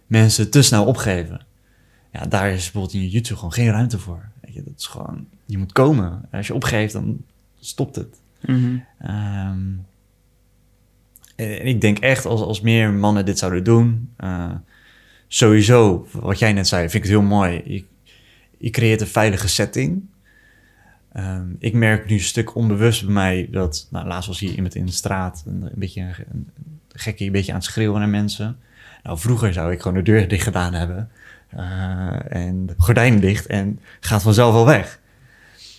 [0.08, 1.46] mensen te snel opgeven.
[2.12, 4.30] Ja, daar is bijvoorbeeld in YouTube gewoon geen ruimte voor.
[4.42, 6.22] Weet je, dat is gewoon, je moet komen.
[6.32, 7.18] Als je opgeeft, dan
[7.60, 8.20] stopt het.
[8.48, 8.84] -hmm.
[9.10, 9.86] um,
[11.38, 14.52] en ik denk echt, als, als meer mannen dit zouden doen, eh,
[15.28, 17.86] sowieso, wat jij net zei, vind ik het heel mooi.
[18.58, 20.04] Je, creëert een veilige setting.
[21.12, 24.76] Ehm, ik merk nu een stuk onbewust bij mij dat, nou, laatst was hier iemand
[24.76, 26.50] in de straat, een, beetje een,
[26.92, 28.58] gekkie, een beetje aan het schreeuwen naar mensen.
[29.04, 31.10] Nou, vroeger zou ik gewoon de deur dicht gedaan hebben
[31.50, 35.00] eh, en de gordijnen dicht en gaat vanzelf al weg.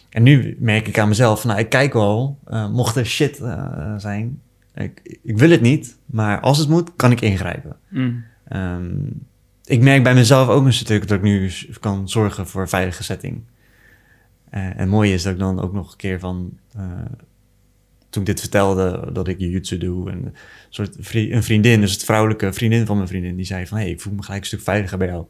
[0.08, 3.94] En nu merk ik aan mezelf, nou, ik kijk wel, eh, mocht er shit eh,
[3.96, 4.40] zijn,
[4.74, 7.76] ik, ik wil het niet, maar als het moet, kan ik ingrijpen.
[7.88, 8.24] Mm.
[8.48, 8.96] Ehm,
[9.64, 13.02] ik merk bij mezelf ook een stuk dat ik nu kan zorgen voor een veilige
[13.02, 13.40] setting.
[14.50, 16.58] Eh, en het mooie is dat ik dan ook nog een keer van...
[18.10, 20.10] toen ik dit vertelde, dat ik jujutsu doe...
[20.10, 20.34] En een,
[20.68, 23.36] soort vri- een vriendin, dus het vrouwelijke vriendin van mijn vriendin...
[23.36, 25.24] die zei van, hé, hey, ik voel me gelijk een stuk veiliger bij jou.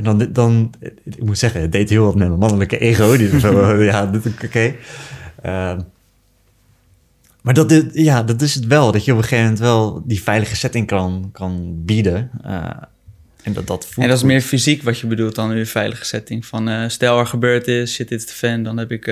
[0.00, 0.72] En dan, dan,
[1.04, 3.16] ik moet zeggen, het deed heel wat met mijn mannelijke ego.
[3.16, 4.74] Die zo, ja, dit oké.
[5.42, 5.80] Ehm,
[7.42, 8.92] maar dat, is- ja, dat is het wel.
[8.92, 12.30] Dat je op een gegeven moment wel die veilige setting kan, kan bieden.
[12.44, 12.64] Eh,
[13.42, 14.28] en dat dat voelt En dat is goed.
[14.32, 16.46] meer fysiek wat je bedoelt dan een veilige setting.
[16.46, 19.06] Van eh, stel er gebeurd is, shit, dit is de fan, dan heb ik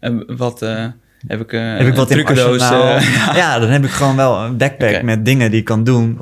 [0.00, 0.60] een- wat.
[0.60, 3.58] heb ik, Heb ik wat in eh, ja.
[3.58, 6.18] dan heb ik gewoon wel een backpack met dingen die ik kan doen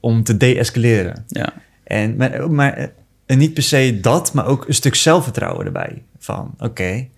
[0.00, 1.24] om te de-escaleren.
[1.28, 1.52] ja.
[1.84, 2.88] En, maar, maar eh,
[3.26, 6.02] en niet per se dat, maar ook een stuk zelfvertrouwen erbij.
[6.18, 7.08] Van, oké.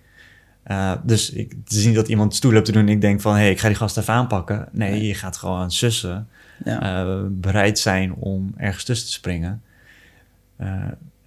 [0.63, 3.21] eh, dus ik, het is niet dat iemand stoel hebt te doen en ik denk
[3.21, 3.33] van...
[3.33, 4.67] hé, hey, ik ga die gast even aanpakken.
[4.71, 5.07] Nee, Nee.
[5.07, 6.27] je gaat gewoon sussen.
[6.65, 6.81] Ja.
[6.81, 9.61] eh, bereid zijn om ergens tussen te springen.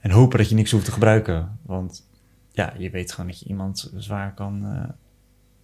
[0.01, 1.59] En hopen dat je niks hoeft te gebruiken.
[1.63, 2.07] Want
[2.53, 4.67] ja, je weet gewoon dat je iemand zwaar kan...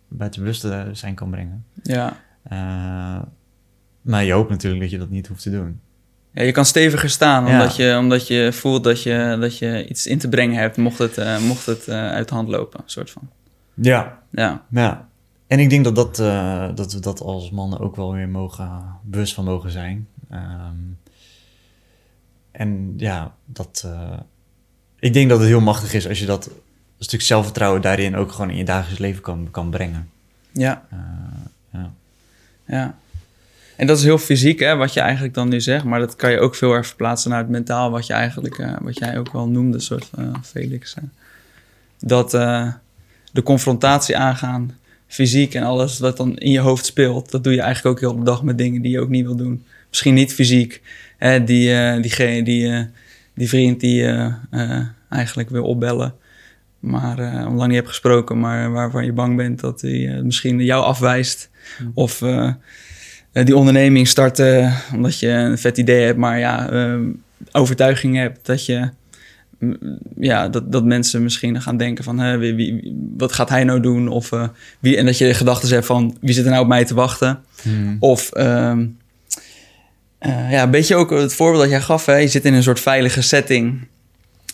[0.08, 1.64] buiten bewustzijn kan brengen.
[1.82, 2.16] ja.
[4.02, 5.80] Maar je hoopt natuurlijk dat je dat niet hoeft te doen.
[6.36, 7.52] Ja, je kan steviger staan Ja.
[7.52, 10.98] omdat, je, omdat je voelt dat je, dat je iets in te brengen hebt, mocht
[10.98, 13.30] het, eh, mocht het eh, uit de hand lopen, soort van.
[13.74, 15.08] Ja, Ja, Ja,
[15.46, 18.84] en ik denk dat, dat, eh, dat we dat als mannen ook wel weer mogen,
[19.02, 20.08] bewust van mogen zijn.
[20.30, 20.74] Ehm,
[22.50, 23.88] en ja, dat,
[24.98, 28.32] ik denk dat het heel machtig is als je dat een stuk zelfvertrouwen daarin ook
[28.32, 30.10] gewoon in je dagelijks leven kan, kan brengen.
[30.52, 30.86] ja,
[31.72, 31.92] ja.
[32.66, 32.94] ja.
[33.76, 36.30] En dat is heel fysiek, hè, wat je eigenlijk dan nu zegt, maar dat kan
[36.30, 39.32] je ook veel erg verplaatsen naar het mentaal, wat je eigenlijk, eh, wat jij ook
[39.32, 40.94] wel noemde, soort van Felix.
[41.98, 42.72] Dat eh,
[43.32, 47.60] de confrontatie aangaan, fysiek en alles wat dan in je hoofd speelt, dat doe je
[47.60, 49.64] eigenlijk ook heel de dag met dingen die je ook niet wil doen.
[49.88, 50.82] Misschien niet fysiek,
[51.16, 52.88] hè, die, diegene, die,
[53.34, 54.34] die vriend die je
[55.08, 56.14] eigenlijk wil opbellen,
[56.80, 60.84] maar eh lang niet hebt gesproken, maar waarvan je bang bent dat hij misschien jou
[60.84, 61.50] afwijst.
[61.94, 62.54] Of eh, eh,
[63.44, 66.98] die onderneming starten omdat je een vet idee hebt, maar ja, eh,
[67.52, 68.88] overtuiging hebt dat je.
[70.18, 74.08] Ja, dat, dat mensen misschien gaan denken van hè, wie, wat gaat hij nou doen?
[74.08, 76.68] Of, eh, wie, en dat je de gedachten hebt van wie zit er nou op
[76.68, 77.38] mij te wachten?
[77.98, 78.86] Of ehm,
[80.18, 82.06] eh, ja, een beetje ook het voorbeeld dat jij gaf.
[82.06, 82.16] Hè?
[82.16, 83.86] Je zit in een soort veilige setting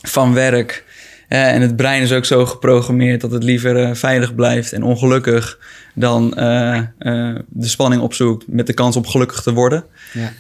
[0.03, 0.85] van werk.
[1.29, 4.83] Eh, en het brein is ook zo geprogrammeerd dat het liever eh, veilig blijft en
[4.83, 5.59] ongelukkig
[5.93, 9.85] dan eh, eh, de spanning opzoekt met de kans om gelukkig te worden.
[10.13, 10.33] Ja.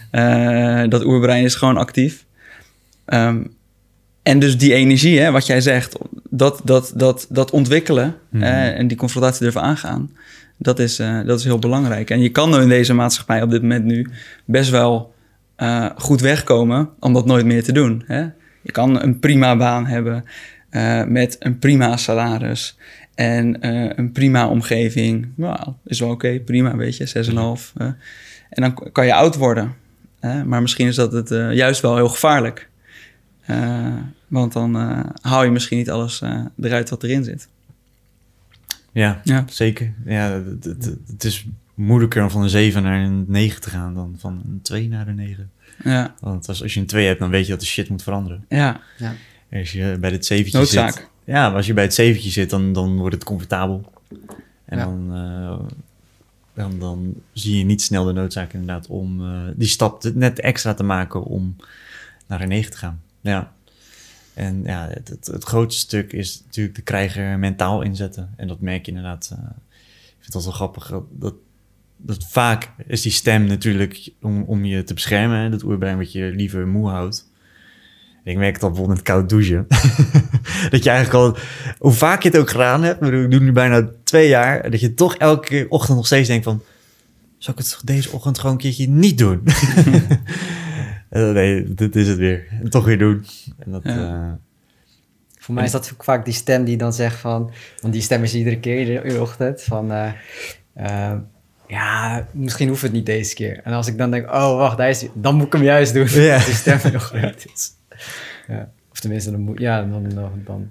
[0.82, 2.24] Eh, dat oerbrein is gewoon actief.
[3.04, 3.42] Ehm,
[4.22, 5.96] en dus die energie, hè, wat jij zegt,
[6.30, 8.42] dat, dat, dat, dat ontwikkelen Mhm.
[8.44, 10.10] en die confrontatie durven aangaan,
[10.56, 12.10] dat is, dat is heel belangrijk.
[12.10, 14.10] En je kan in deze maatschappij op dit moment nu
[14.44, 15.14] best wel
[15.96, 18.04] goed wegkomen om dat nooit meer te doen.
[18.06, 18.20] Hè?
[18.62, 20.24] Je kan een prima baan hebben
[21.08, 22.76] met een prima salaris
[23.14, 25.28] en eh, een prima omgeving.
[25.34, 27.72] Nou, is wel oké, prima, weet je, 6,5.
[27.76, 27.86] eh.
[28.50, 29.74] en dan kan je oud worden.
[30.44, 32.68] Maar misschien is dat het eh, juist wel heel gevaarlijk.
[34.28, 34.74] Want dan
[35.20, 36.22] haal je misschien niet alles
[36.60, 37.48] eruit wat erin zit.
[38.92, 39.44] Ja, Ja.
[39.48, 39.92] zeker.
[40.04, 40.42] Ja,
[41.06, 44.60] het, is moeilijker om van een 7 naar een 9 te gaan dan van een
[44.62, 45.50] 2 naar een 9.
[45.84, 48.02] Ja, Want als, als je een 2 hebt, dan weet je dat de shit moet
[48.02, 48.44] veranderen.
[48.48, 48.80] ja.
[49.48, 50.92] En Als je bij het 7 noodzaak.
[50.92, 51.08] zit...
[51.24, 53.92] Ja, maar als je bij het 7 zit, dan, dan wordt het comfortabel.
[54.64, 54.84] En Ja.
[54.84, 55.60] dan, eh,
[56.54, 60.74] dan, dan zie je niet snel de noodzaak inderdaad om eh, die stap net extra
[60.74, 61.56] te maken om
[62.26, 63.00] naar een 9 te gaan.
[63.20, 63.52] Ja.
[64.34, 68.30] En ja, het, het, het grootste stuk is natuurlijk de krijger mentaal inzetten.
[68.36, 69.30] En dat merk je inderdaad.
[69.32, 69.38] eh,
[70.06, 70.88] ik vind dat wel grappig.
[70.88, 71.34] dat- Dat,
[71.96, 75.38] dat vaak is die stem natuurlijk om, om je te beschermen.
[75.38, 77.30] hè, Dat oerbrein wat je liever moe houdt.
[78.24, 79.66] Ik merk het al bijvoorbeeld met koud douchen.
[80.70, 81.36] dat je eigenlijk al,
[81.78, 84.94] hoe vaak je het ook gedaan hebt, ik doe nu bijna twee jaar, dat je
[84.94, 86.62] toch elke ochtend nog steeds denkt van,
[87.38, 89.42] zou ik het deze ochtend gewoon een keertje niet doen?
[91.12, 92.46] Eh, nee, dit is het weer.
[92.62, 93.24] En toch weer doen.
[93.58, 93.90] En dat, Ja.
[93.90, 94.32] eh,
[95.38, 97.50] Voor mij is dat ook vaak die stem die dan zegt van...
[97.80, 99.92] Want die stem is iedere keer, iedere, ochtend, van...
[100.74, 101.12] eh,
[101.66, 103.60] ja, misschien hoeft het niet deze keer.
[103.64, 106.08] En als ik dan denk, oh wacht, daar is dan moet ik hem juist doen.
[106.10, 106.38] Ja.
[106.44, 107.70] Die stem nog groot is.
[108.48, 108.70] Ja.
[108.90, 110.70] Of tenminste, dan moet, ja, dan, dan, dan,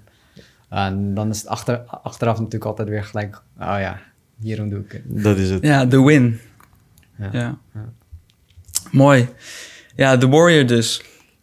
[0.68, 4.00] ah, en dan is het achter, achteraf natuurlijk altijd weer gelijk, oh ja,
[4.40, 5.02] hierom doe ik het.
[5.22, 5.62] Dat is het.
[5.62, 6.40] Ja, de win.
[7.16, 7.30] Ja.
[7.32, 7.58] Ja.
[8.90, 9.28] Mooi.
[9.96, 11.02] Ja, The Warrior dus.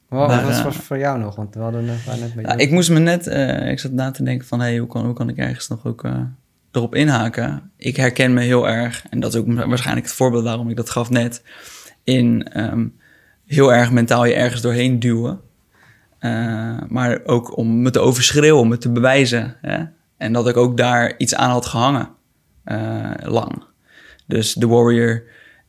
[0.09, 1.35] Wat Maar, wat eh, was voor jou nog?
[1.35, 4.23] Want we hadden net met Ja, ik moest me net, eh, ik zat na te
[4.23, 6.21] denken van, hey, hoe, kan, hoe kan ik ergens nog ook eh,
[6.71, 7.71] erop inhaken?
[7.77, 10.89] Ik herken me heel erg, en dat is ook waarschijnlijk het voorbeeld waarom ik dat
[10.89, 11.43] gaf net,
[12.03, 12.87] in ehm,
[13.45, 15.39] heel erg mentaal je ergens doorheen duwen.
[16.19, 19.55] Eh, maar ook om me te overschreeuwen, om me te bewijzen.
[19.61, 19.83] Hè?
[20.17, 22.09] En dat ik ook daar iets aan had gehangen,
[22.63, 23.63] eh, lang.
[24.27, 25.23] Dus de warrior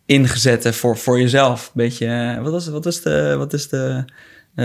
[0.07, 1.71] ingezetten voor, voor jezelf.
[1.75, 4.05] Beetje, eh, wat, was, wat is de, wat is de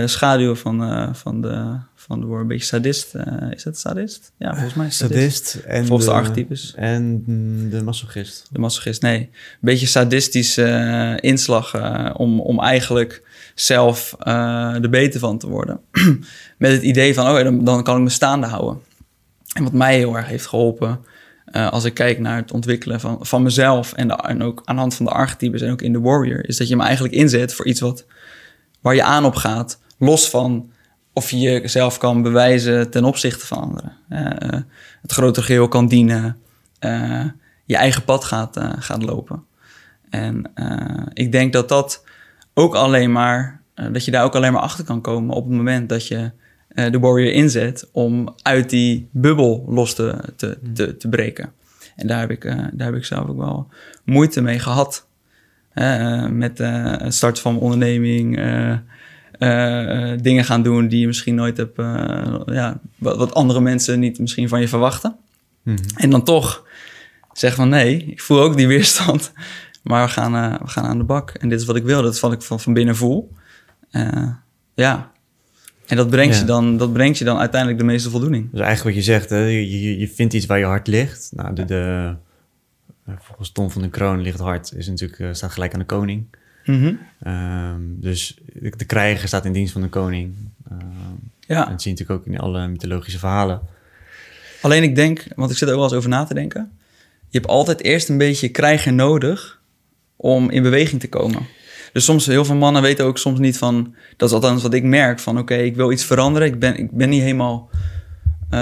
[0.04, 2.40] schaduw van, van, de, van de warrior?
[2.40, 3.14] Een beetje sadist.
[3.50, 4.32] is het sadist?
[4.38, 5.46] Ja, volgens mij sadist.
[5.46, 6.74] Sadist en Volgens de archetypes.
[6.76, 7.22] En
[7.70, 8.48] de masochist.
[8.50, 9.18] De masochist, nee.
[9.18, 11.74] Een beetje sadistische inslag
[12.16, 13.22] om, om eigenlijk
[13.60, 15.80] zelf eh er beter van te worden.
[16.58, 18.80] Met het idee van, oh ja, dan, dan kan ik me staande houden.
[19.52, 21.04] En wat mij heel erg heeft geholpen,
[21.46, 24.94] eh, als ik kijk naar het ontwikkelen van, van mezelf en, ook aan de hand
[24.94, 27.66] van de archetypes en ook in de warrior, is dat je hem eigenlijk inzet voor
[27.66, 28.04] iets wat,
[28.80, 30.70] waar je aan op gaat, los van
[31.12, 33.92] of je jezelf kan bewijzen ten opzichte van anderen.
[34.08, 34.60] Eh,
[35.02, 36.36] het grotere geheel kan dienen,
[37.64, 39.44] je eigen pad gaat, gaat lopen.
[40.10, 40.52] En
[41.12, 42.04] ik denk dat dat
[42.58, 45.56] ook alleen maar, eh, dat je daar ook alleen maar achter kan komen op het
[45.56, 46.30] moment dat je
[46.76, 51.52] eh, de warrior inzet om uit die bubbel los te, te, te, te breken.
[51.96, 53.68] En daar heb, ik, eh, daar heb ik zelf ook wel
[54.04, 55.06] moeite mee gehad.
[55.72, 58.34] Eh, met het starten van mijn onderneming,
[60.22, 61.76] dingen gaan doen die je misschien nooit hebt,
[62.46, 65.16] ja, wat, wat andere mensen niet misschien van je verwachten.
[65.62, 65.76] Mhm.
[65.96, 66.66] En dan toch
[67.32, 69.32] zeggen van nee, ik voel ook die weerstand.
[69.86, 71.30] Maar we gaan, eh, we gaan aan de bak.
[71.30, 72.02] En dit is wat ik wil.
[72.02, 73.32] Dat is wat ik van, van binnen voel.
[73.90, 74.28] Eh,
[74.74, 75.10] ja.
[75.86, 76.40] En dat brengt, Ja.
[76.40, 78.50] je dan, dat brengt je dan uiteindelijk de meeste voldoening.
[78.50, 81.32] Dus eigenlijk wat je zegt, hè, je, je, je vindt iets waar je hart ligt.
[81.34, 82.14] Nou, de, de,
[83.06, 86.26] eh, volgens Tom van den Kroon ligt hart, is natuurlijk, staat gelijk aan de koning.
[86.64, 86.94] Mhm.
[87.22, 90.34] Ehm, dus de, de krijger staat in dienst van de koning.
[90.70, 90.80] Ehm,
[91.40, 91.64] Ja.
[91.64, 93.60] En dat zie je natuurlijk ook in alle mythologische verhalen.
[94.62, 96.70] Alleen ik denk, want ik zit er ook wel eens over na te denken.
[97.28, 99.55] Je hebt altijd eerst een beetje krijger nodig
[100.16, 101.46] om in beweging te komen.
[101.92, 103.94] Dus soms, heel veel mannen weten ook soms niet van...
[104.16, 106.48] Dat is althans wat ik merk, van oké, ik wil iets veranderen.
[106.48, 107.70] Ik ben, ik ben niet helemaal
[108.50, 108.60] eh,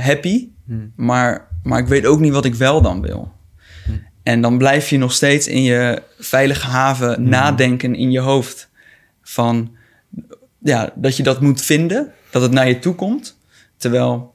[0.00, 0.48] happy.
[0.66, 0.92] Hmm.
[0.96, 3.34] Maar, maar ik weet ook niet wat ik wel dan wil.
[4.22, 8.70] En dan blijf je nog steeds in je veilige haven nadenken in je hoofd.
[9.22, 9.70] Van
[10.58, 13.38] ja, dat je dat moet vinden, dat het naar je toe komt.
[13.76, 14.34] Terwijl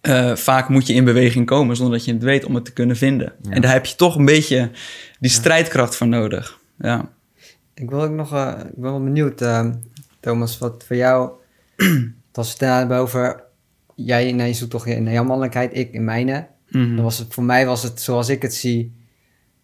[0.00, 2.72] eh, vaak moet je in beweging komen zonder dat je het weet om het te
[2.72, 3.32] kunnen vinden.
[3.50, 4.70] En daar heb je toch een beetje
[5.18, 6.58] die strijdkracht voor nodig.
[6.78, 7.10] Ja.
[7.74, 9.68] Ik wil ook nog, eh, ik ben wel benieuwd, eh,
[10.20, 11.30] Thomas, wat voor jou,
[12.32, 13.42] als we het hebben over,
[13.94, 16.46] jij naar je zoektocht naar jouw mannelijkheid, ik in mijne.
[16.66, 18.94] Dan was het, voor mij was het zoals ik het zie,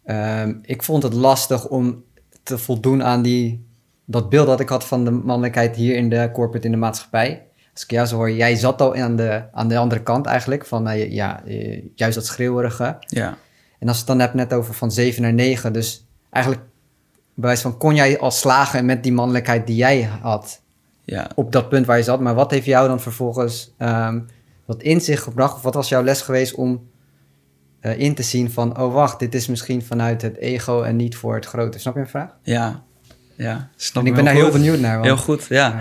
[0.04, 2.04] ehm, ik vond het lastig om
[2.42, 3.66] te voldoen aan die,
[4.04, 7.45] dat beeld dat ik had van de mannelijkheid hier in de corporate, in de maatschappij.
[7.76, 10.66] Als ik jou zo hoor, jij zat al aan de, aan de andere kant eigenlijk,
[10.66, 12.96] van eh, ja, eh, juist dat schreeuwerige.
[13.00, 13.38] ja.
[13.78, 16.64] En als je het dan hebt net over van 7 naar 9, dus eigenlijk
[17.34, 20.62] bij wijze van kon jij al slagen met die mannelijkheid die jij had
[21.04, 21.30] ja.
[21.34, 22.20] op dat punt waar je zat.
[22.20, 24.20] Maar wat heeft jou dan vervolgens ehm
[24.64, 25.54] wat inzicht gebracht?
[25.54, 26.88] Of wat was jouw les geweest om
[27.80, 31.16] eh, in te zien van, oh wacht, dit is misschien vanuit het ego en niet
[31.16, 31.78] voor het grote.
[31.78, 32.36] Snap je mijn vraag?
[32.42, 32.84] Ja.
[33.36, 33.68] Ja.
[33.76, 34.92] Snap en ik ben daar heel benieuwd naar.
[34.94, 35.80] Want, Heel goed, ja.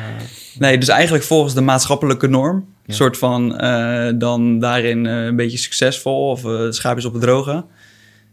[0.60, 2.74] Nee, dus eigenlijk volgens de maatschappelijke norm.
[2.86, 2.94] Ja.
[2.94, 7.66] soort van eh, dan daarin eh, een beetje succesvol of eh schaapjes op het droge.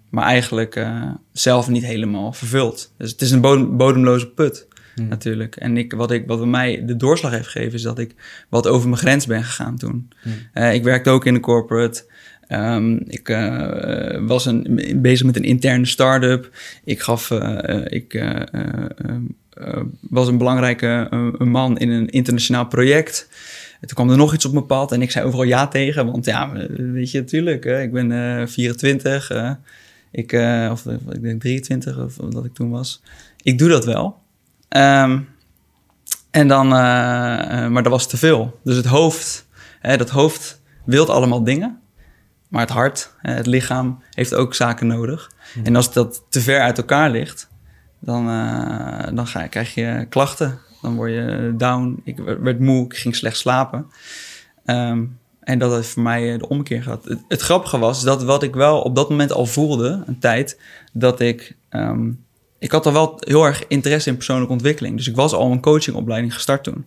[0.09, 0.87] Maar eigenlijk
[1.33, 2.93] zelf niet helemaal vervuld.
[2.99, 5.09] Dus het is een bodem- bodemloze put Hmm.
[5.09, 5.57] natuurlijk.
[5.57, 7.73] En ik, wat, ik, wat bij mij de doorslag heeft gegeven...
[7.73, 8.15] is dat ik
[8.49, 10.09] wat over mijn grens ben gegaan toen.
[10.23, 10.63] Hmm.
[10.65, 12.05] Ik werkte ook in de corporate...
[12.53, 16.51] Ehm, ik eh, was een, bezig met een interne start-up.
[16.85, 18.25] Ik, gaf, eh, eh, ik
[20.01, 21.07] was een belangrijke
[21.39, 23.29] een man in een internationaal project.
[23.81, 26.07] En toen kwam er nog iets op mijn pad en ik zei overal ja tegen.
[26.07, 29.31] Want ja, weet je, natuurlijk, ik ben eh 24.
[29.31, 29.51] eh,
[30.11, 30.33] ik,
[30.71, 33.03] of ik denk 23, of dat ik toen was.
[33.43, 34.19] Ik doe dat wel.
[34.69, 35.19] Ehm,
[36.31, 38.61] en dan, maar dat was te veel.
[38.65, 39.47] Dus het hoofd,
[39.81, 41.82] hè, dat hoofd wilt allemaal dingen.
[42.53, 45.31] Maar het hart, het lichaam, heeft ook zaken nodig.
[45.65, 47.49] En als dat te ver uit elkaar ligt,
[47.99, 50.59] dan, eh, dan ga, krijg je klachten.
[50.83, 52.01] Dan word je down.
[52.05, 53.87] Ik werd moe, ik ging slecht slapen.
[54.65, 55.05] Ehm,
[55.41, 56.91] En dat het voor mij eh, de omkeer.
[56.91, 60.61] Het, het grappige was dat wat ik wel op dat moment al voelde, een tijd,
[60.93, 61.57] dat ik.
[61.69, 62.11] ehm,
[62.63, 64.97] ik had al wel heel erg interesse in persoonlijke ontwikkeling.
[64.97, 66.85] Dus ik was al een coachingopleiding gestart toen.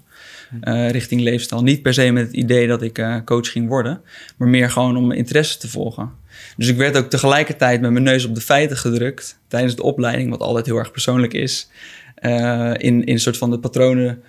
[0.61, 1.63] eh, richting leefstijl.
[1.63, 4.01] Niet per se met het idee dat ik eh, coach ging worden,
[4.37, 6.11] maar meer gewoon om mijn interesse te volgen.
[6.57, 10.29] Dus ik werd ook tegelijkertijd met mijn neus op de feiten gedrukt tijdens de opleiding,
[10.29, 11.69] wat altijd heel erg persoonlijk is.
[12.15, 14.23] eh, in, in een soort van de patronen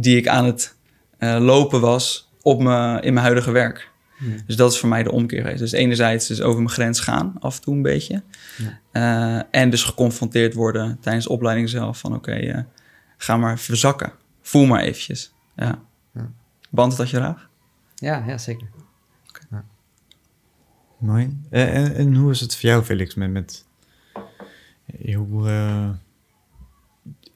[0.00, 0.74] die ik aan het
[1.38, 2.64] lopen was op in
[3.14, 3.90] mijn huidige werk.
[4.46, 5.58] Dus dat is voor mij de omkeer geweest.
[5.58, 8.22] Dus enerzijds dus over mijn grens gaan, af en toe een beetje.
[8.92, 12.62] Eh, en dus geconfronteerd worden tijdens de opleiding zelf van oké, eh,
[13.16, 14.12] ga maar verzakken.
[14.42, 15.32] Voel maar eventjes.
[15.56, 15.82] Ja.
[16.14, 16.30] Ja.
[16.70, 17.48] Band dat je raag?
[17.94, 18.66] Ja, ja zeker.
[20.98, 21.36] Mooi.
[21.50, 23.30] Eh, En, en hoe is het voor jou, Felix, met...
[23.30, 23.64] met
[25.14, 25.48] hoe,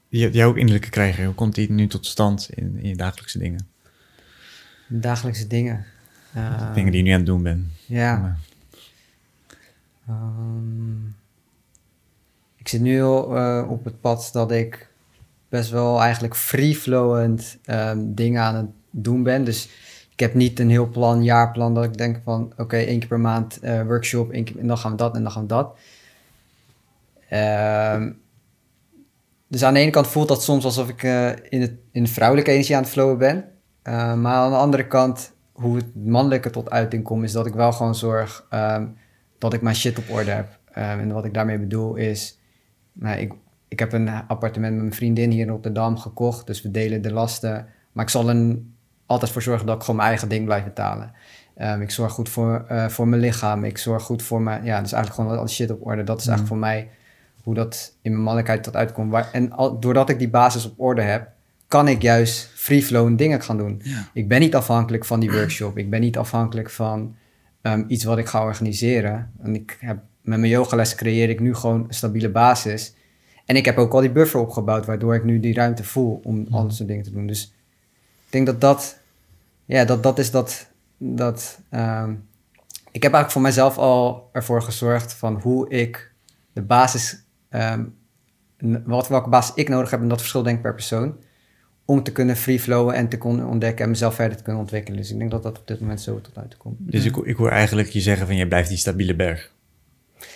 [0.09, 3.66] je- jouw innerlijke krijger, hoe komt die nu tot stand in, in je dagelijkse dingen?
[4.88, 5.85] Dagelijkse dingen.
[6.37, 7.64] Eh, dingen die je nu aan het doen bent.
[7.87, 8.16] Ja.
[8.16, 8.38] Maar-
[10.09, 11.07] Ehm,
[12.57, 14.88] ik zit nu eh, op het pad dat ik
[15.49, 19.44] best wel eigenlijk free-flowend ehm, dingen aan het doen ben.
[19.44, 19.68] Dus
[20.12, 22.53] ik heb niet een heel plan, jaarplan, dat ik denk van...
[22.57, 25.22] oké, één keer per maand eh, workshop, één keer, en dan gaan we dat en
[25.22, 25.79] dan gaan we dat.
[27.29, 28.12] Ehm,
[29.49, 32.11] dus aan de ene kant voelt dat soms alsof ik eh, in, het, in de
[32.11, 33.44] vrouwelijke energie aan het flowen ben.
[34.20, 37.25] Maar aan de andere kant, hoe het mannelijke tot uiting komt...
[37.25, 38.47] is dat ik wel gewoon zorg...
[38.51, 38.87] ehm,
[39.38, 40.59] dat ik mijn shit op orde heb.
[40.71, 42.38] Um, en wat ik daarmee bedoel is,
[42.92, 43.33] nou, ik,
[43.69, 47.12] ik heb een appartement met mijn vriendin hier in Rotterdam gekocht, dus we delen de
[47.12, 47.66] lasten.
[47.92, 48.59] Maar ik zal er
[49.07, 51.12] altijd voor zorgen dat ik gewoon mijn eigen ding blijf betalen.
[51.59, 54.81] Um, ik zorg goed voor, eh, voor mijn lichaam, ik zorg goed voor mijn, ja,
[54.81, 56.03] dus eigenlijk gewoon al shit op orde.
[56.03, 56.90] Dat is eigenlijk voor mij
[57.42, 59.31] hoe dat in mijn mannelijkheid tot uitkomt.
[59.33, 61.29] En al, doordat ik die basis op orde heb,
[61.68, 63.81] kan ik juist free-flow dingen gaan doen.
[63.85, 64.11] Ja.
[64.12, 65.79] Ik ben niet afhankelijk van die workshop.
[65.79, 67.16] Ik ben niet afhankelijk van
[67.62, 69.33] ehm, iets wat ik ga organiseren.
[69.42, 72.94] En ik heb, met mijn yogales creëer ik nu gewoon een stabiele basis.
[73.44, 76.46] En ik heb ook al die buffer opgebouwd, waardoor ik nu die ruimte voel om
[76.50, 77.26] al dat soort dingen te doen.
[77.26, 77.55] Dus
[78.26, 78.98] ik denk dat dat,
[79.64, 82.14] ja, dat, dat is dat, dat ehm,
[82.96, 86.12] ik heb eigenlijk voor mezelf al ervoor gezorgd van hoe ik
[86.52, 87.85] de basis, ehm,
[88.85, 91.16] wat, welke basis ik nodig heb, en dat verschilt denk ik per persoon,
[91.87, 94.99] om te kunnen free flowen en te kunnen ontdekken en mezelf verder te kunnen ontwikkelen.
[94.99, 96.77] Dus ik denk dat dat op dit moment zo tot uitkomt.
[96.79, 99.55] Dus ik, ik hoor eigenlijk je zeggen van, je blijft die stabiele berg.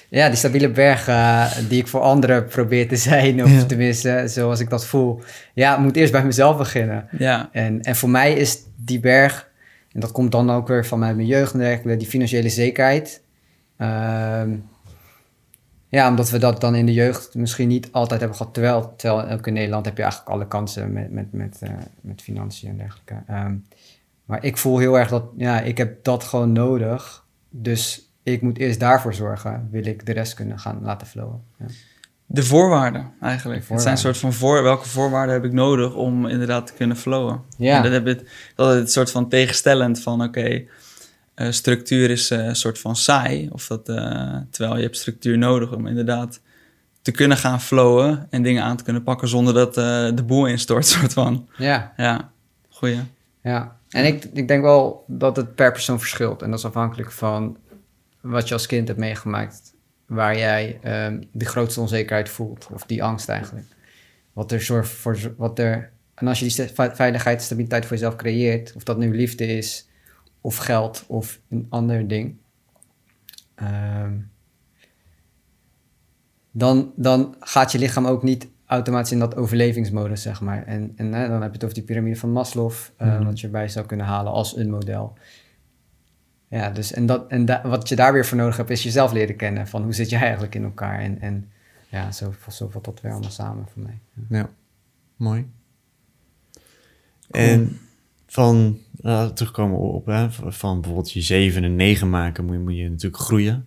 [0.08, 3.64] Ja, die stabiele berg eh, die ik voor anderen probeer te zijn, of Ja.
[3.64, 5.20] tenminste zoals ik dat voel.
[5.54, 7.08] Ja, het moet eerst bij mezelf beginnen.
[7.18, 9.50] Ja, En, en voor mij is die berg,
[9.92, 13.22] en dat komt dan ook weer vanuit mijn jeugd werkelijk, die financiële zekerheid.
[13.76, 14.50] Ehm,
[15.90, 18.54] ja, omdat we dat dan in de jeugd misschien niet altijd hebben gehad.
[18.54, 22.22] Terwijl, terwijl ook in Nederland heb je eigenlijk alle kansen met, met, met, eh, met
[22.22, 23.14] financiën en dergelijke.
[23.26, 23.54] Ehm,
[24.24, 27.24] maar ik voel heel erg dat, ja, ik heb dat gewoon nodig.
[27.48, 31.42] Dus ik moet eerst daarvoor zorgen, wil ik de rest kunnen gaan laten flowen.
[31.58, 31.66] Ja.
[32.26, 33.66] de voorwaarden eigenlijk.
[33.66, 36.72] De Het zijn een soort van voor, welke voorwaarden heb ik nodig om inderdaad te
[36.72, 37.40] kunnen flowen.
[37.56, 37.76] Ja.
[37.76, 40.64] En dat heb het, dat is het soort van tegenstellend van oké,
[41.40, 43.48] eh, structuur is eh, een soort van saai.
[43.52, 46.40] Of dat, eh, terwijl je hebt structuur nodig om inderdaad
[47.02, 49.74] te kunnen gaan flowen en dingen aan te kunnen pakken zonder dat
[50.16, 51.48] de boel instort, soort van.
[51.56, 51.92] ja.
[51.96, 52.30] Ja,
[52.68, 53.00] goeie.
[53.42, 56.42] Ja, en ik, ik denk wel dat het per persoon verschilt.
[56.42, 57.56] En dat is afhankelijk van
[58.20, 59.74] wat je als kind hebt meegemaakt.
[60.06, 62.68] Waar jij ehm, de grootste onzekerheid voelt.
[62.72, 63.66] Of die angst eigenlijk.
[64.32, 65.18] Wat er zorgt voor...
[65.36, 68.72] Wat er, en als je die veiligheid en stabiliteit voor jezelf creëert.
[68.76, 69.88] Of dat nu liefde is.
[70.40, 71.04] Of geld.
[71.08, 72.36] Of een ander ding.
[73.54, 74.18] ehm,
[76.52, 80.64] dan, dan gaat je lichaam ook niet automatisch in dat overlevingsmodus, zeg maar.
[80.66, 83.24] En, en hè, dan heb je het over die piramide van Maslow, eh, Mhm.
[83.24, 85.18] wat je erbij zou kunnen halen als een model.
[86.48, 89.12] Ja, dus en, dat, en da- wat je daar weer voor nodig hebt, is jezelf
[89.12, 89.66] leren kennen.
[89.68, 90.98] Van hoe zit jij eigenlijk in elkaar?
[90.98, 91.50] En, en
[91.88, 93.98] ja, zo, zo valt dat weer allemaal samen voor mij.
[94.28, 94.36] Ja.
[94.38, 94.50] Ja,
[95.16, 95.50] mooi.
[97.30, 97.78] En
[98.30, 102.76] van, uh, terugkomen op, hè, van bijvoorbeeld je zeven en negen maken, moet je, moet
[102.76, 103.66] je natuurlijk groeien.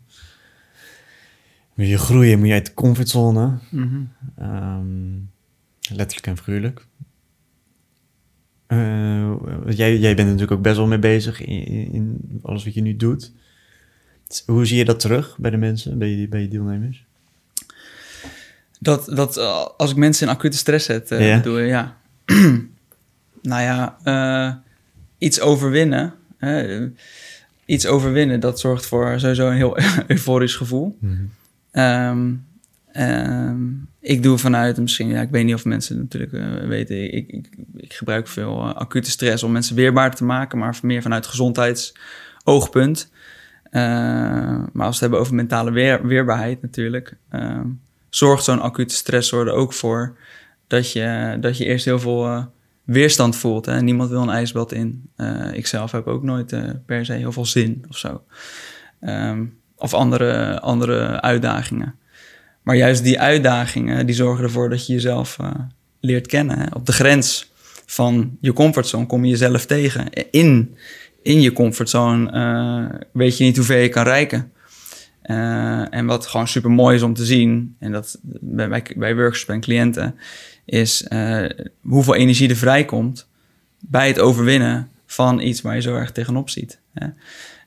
[1.75, 4.01] Moet je groeien, moet je uit de comfortzone, Mhm.
[4.37, 5.11] ehm,
[5.93, 6.85] letterlijk en figuurlijk.
[8.67, 9.33] Eh,
[9.69, 12.95] jij, jij bent natuurlijk ook best wel mee bezig in, in- alles wat je nu
[12.95, 13.31] doet.
[14.45, 17.05] Hoe zie je dat terug bij de mensen, bij je, bij je deelnemers?
[18.79, 21.37] Dat, dat eh, als ik mensen in acute stress zet, eh Ja.
[21.37, 21.97] bedoel je, ja.
[23.43, 24.55] nou ja, eh,
[25.17, 26.13] iets overwinnen.
[26.37, 26.87] hè,
[27.65, 29.77] iets overwinnen, dat zorgt voor sowieso een heel
[30.07, 30.97] euforisch gevoel.
[31.71, 32.33] Ehm,
[32.91, 33.61] ehm,
[33.99, 37.49] ik doe vanuit, misschien, ja, ik weet niet of mensen natuurlijk eh, weten, ik, ik,
[37.75, 43.11] ik gebruik veel eh, acute stress om mensen weerbaar te maken, maar meer vanuit gezondheidsoogpunt.
[43.71, 43.81] Uh,
[44.73, 47.67] maar als we het hebben over mentale weer, weerbaarheid natuurlijk, ehm,
[48.09, 50.17] zorgt zo'n acute stressor er ook voor
[50.67, 52.51] dat je, dat je eerst heel veel
[52.83, 53.65] weerstand voelt.
[53.65, 53.81] Hè?
[53.81, 55.09] Niemand wil een ijsbad in.
[55.53, 56.55] ik zelf heb ook nooit
[56.85, 58.23] per se heel veel zin of zo.
[58.99, 61.95] Ehm, of andere, andere uitdagingen.
[62.63, 65.51] Maar juist die uitdagingen, die zorgen ervoor dat je jezelf uh,
[65.99, 66.59] leert kennen.
[66.59, 66.65] Hè?
[66.73, 67.51] Op de grens
[67.85, 70.09] van je comfortzone kom je jezelf tegen.
[70.31, 70.77] In,
[71.21, 74.51] in je comfortzone uh, weet je niet hoe ver je kan reiken.
[75.25, 79.53] Uh, en wat gewoon super mooi is om te zien, en dat bij, bij workshops
[79.53, 80.15] en cliënten,
[80.65, 81.07] is
[81.81, 83.27] hoeveel energie er vrijkomt
[83.79, 86.79] bij het overwinnen van iets waar je zo erg tegenop ziet.
[86.93, 87.07] Hè?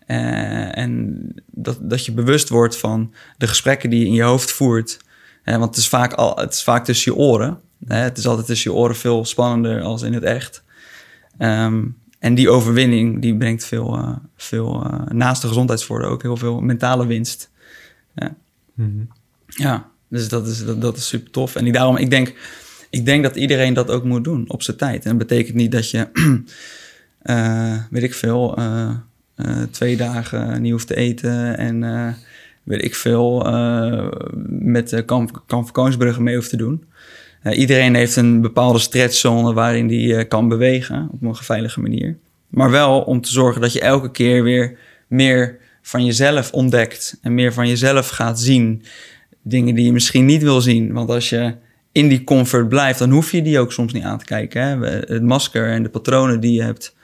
[0.07, 4.53] Uh, en dat, dat je bewust wordt van de gesprekken die je in je hoofd
[4.53, 4.99] voert.
[5.45, 7.61] Uh, want het is, vaak al, het is vaak tussen je oren.
[7.89, 10.63] Uh, het is altijd tussen je oren veel spannender als in het echt.
[11.39, 17.07] Um, en die overwinning die brengt veel, veel naast de gezondheidsvoordelen ook heel veel mentale
[17.07, 17.51] winst.
[18.15, 18.35] Mm
[18.75, 19.09] -hmm.
[19.47, 21.55] Ja, dus dat is, dat, dat is super tof.
[21.55, 22.35] En ik, daarom, ik denk,
[22.97, 25.05] ik denk dat iedereen dat ook moet doen op zijn tijd.
[25.05, 26.09] En dat betekent niet dat je,
[27.91, 28.91] weet ik veel uh,
[29.71, 32.17] twee dagen niet hoeft te eten en
[32.63, 33.39] weet ik veel
[34.47, 35.71] met de kamp, kamp
[36.19, 36.85] mee hoeft te doen.
[37.53, 42.17] iedereen heeft een bepaalde stretchzone waarin die kan bewegen op een veilige manier.
[42.49, 47.35] Maar wel om te zorgen dat je elke keer weer meer van jezelf ontdekt en
[47.35, 48.83] meer van jezelf gaat zien.
[49.43, 50.93] Dingen die je misschien niet wil zien.
[50.93, 51.55] Want als je
[51.97, 54.63] in die comfort blijft, dan hoef je die ook soms niet aan te kijken.
[54.63, 54.87] Hè?
[55.15, 56.97] Het masker en de patronen die je hebt.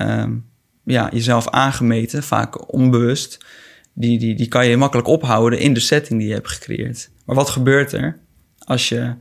[0.00, 0.46] Um,
[0.84, 3.44] ja, jezelf aangemeten, vaak onbewust,
[3.92, 7.10] die, die, die kan je makkelijk ophouden in de setting die je hebt gecreëerd.
[7.24, 8.18] Maar wat gebeurt er
[8.58, 9.14] als je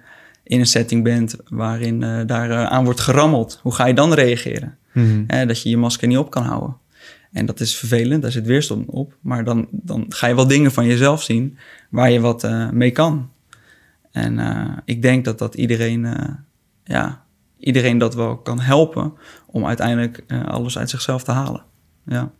[0.44, 3.60] in een setting bent waarin uh, daar uh, aan wordt gerammeld?
[3.62, 4.78] Hoe ga je dan reageren?
[4.94, 6.78] Mm dat je je masker niet op kan houden.
[7.32, 9.18] En dat is vervelend, daar zit weerstand op.
[9.22, 11.58] Maar dan, dan ga je wel dingen van jezelf zien
[11.90, 13.30] waar je wat uh, mee kan.
[14.18, 16.08] En ik denk dat dat iedereen,
[16.84, 17.24] ja,
[17.60, 19.14] iedereen dat wel kan helpen
[19.46, 21.64] om uiteindelijk uh, alles uit zichzelf te halen.
[22.06, 22.32] Ja.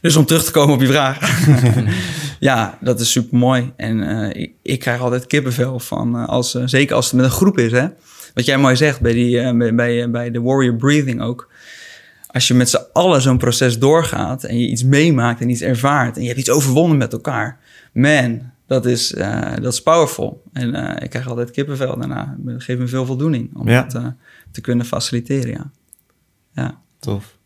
[0.00, 1.46] Dus om terug te komen op je vraag.
[2.48, 3.72] ja, dat is super mooi.
[3.76, 4.02] En
[4.36, 7.72] ik, ik, krijg altijd kippenvel van, als, zeker als het met een groep is.
[7.72, 7.86] Hè?
[8.34, 11.50] Wat jij mooi zegt bij, die, bij, bij, bij de warrior breathing ook.
[12.26, 16.16] Als je met z'n allen zo'n proces doorgaat en je iets meemaakt en iets ervaart
[16.16, 17.58] en je hebt iets overwonnen met elkaar.
[17.92, 20.42] Man, dat is, uh, dat is powerful.
[20.52, 22.36] En uh, ik krijg altijd kippenvel daarna.
[22.38, 23.82] Dat geeft me veel voldoening om ja.
[23.82, 24.08] dat uh,
[24.50, 25.50] te kunnen faciliteren.
[25.52, 25.70] Ja.
[26.52, 26.80] ja.
[26.98, 27.36] Tof.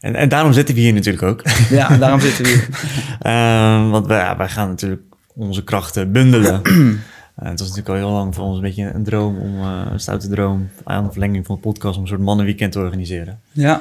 [0.00, 1.42] En, en daarom zitten we hier natuurlijk ook.
[1.70, 2.68] Ja, daarom zitten we hier.
[3.20, 5.02] Ehm, want wij, ja, wij gaan natuurlijk
[5.34, 6.60] onze krachten bundelen.
[7.34, 10.28] het was natuurlijk al heel lang voor ons een beetje een droom om, een stoute
[10.28, 13.40] droom, aan de verlenging van de podcast, om een soort mannenweekend te organiseren.
[13.52, 13.74] Ja.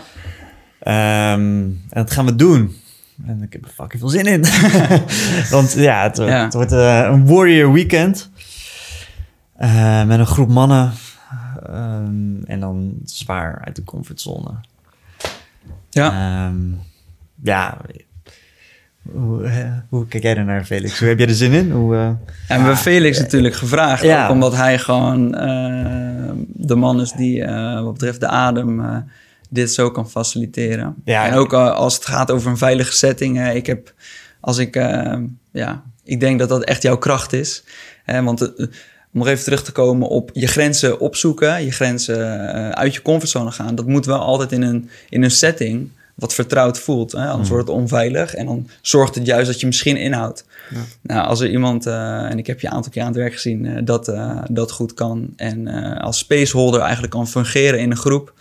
[1.34, 2.76] Um, en dat gaan we doen.
[3.26, 4.42] En ik heb er fucking veel zin in.
[5.56, 6.44] Want ja, het, ja.
[6.44, 8.30] het wordt uh, een warrior weekend.
[9.62, 10.92] Uh, met een groep mannen.
[11.70, 14.52] Um, en dan zwaar uit de comfortzone.
[15.90, 16.46] Ja.
[16.48, 16.80] Um,
[17.44, 17.78] ja.
[19.12, 21.00] Hoe, uh, hoe, kijk jij er naar, Felix?
[21.00, 21.72] Hoe heb jij er zin in?
[21.72, 24.04] Hoe, ja, we hebben Felix natuurlijk gevraagd.
[24.04, 24.24] Ja.
[24.24, 25.32] Ook omdat hij gewoon
[26.48, 27.46] de man is die
[27.84, 29.06] wat betreft de adem
[29.54, 30.96] dit zo kan faciliteren.
[31.06, 33.54] Ja, en ook uh, als het gaat over een veilige setting.
[33.54, 33.94] Ik heb,
[34.40, 35.16] als ik, uh,
[35.52, 37.64] ja, ik denk dat dat echt jouw kracht is.
[38.06, 38.56] want
[39.14, 43.52] om nog even terug te komen op je grenzen opzoeken, je grenzen uit je comfortzone
[43.52, 43.76] gaan.
[43.76, 47.12] Dat moet wel altijd in een, in een setting wat vertrouwd voelt.
[47.12, 47.28] Hè?
[47.28, 47.56] Anders mm.
[47.56, 50.46] wordt het onveilig en dan zorgt het juist dat je misschien inhoudt.
[50.70, 50.80] Ja.
[51.02, 53.86] Nou, als er iemand, en ik heb je een aantal keer aan het werk gezien,
[53.86, 54.14] dat,
[54.50, 58.34] dat goed kan en als spaceholder eigenlijk kan fungeren in een groep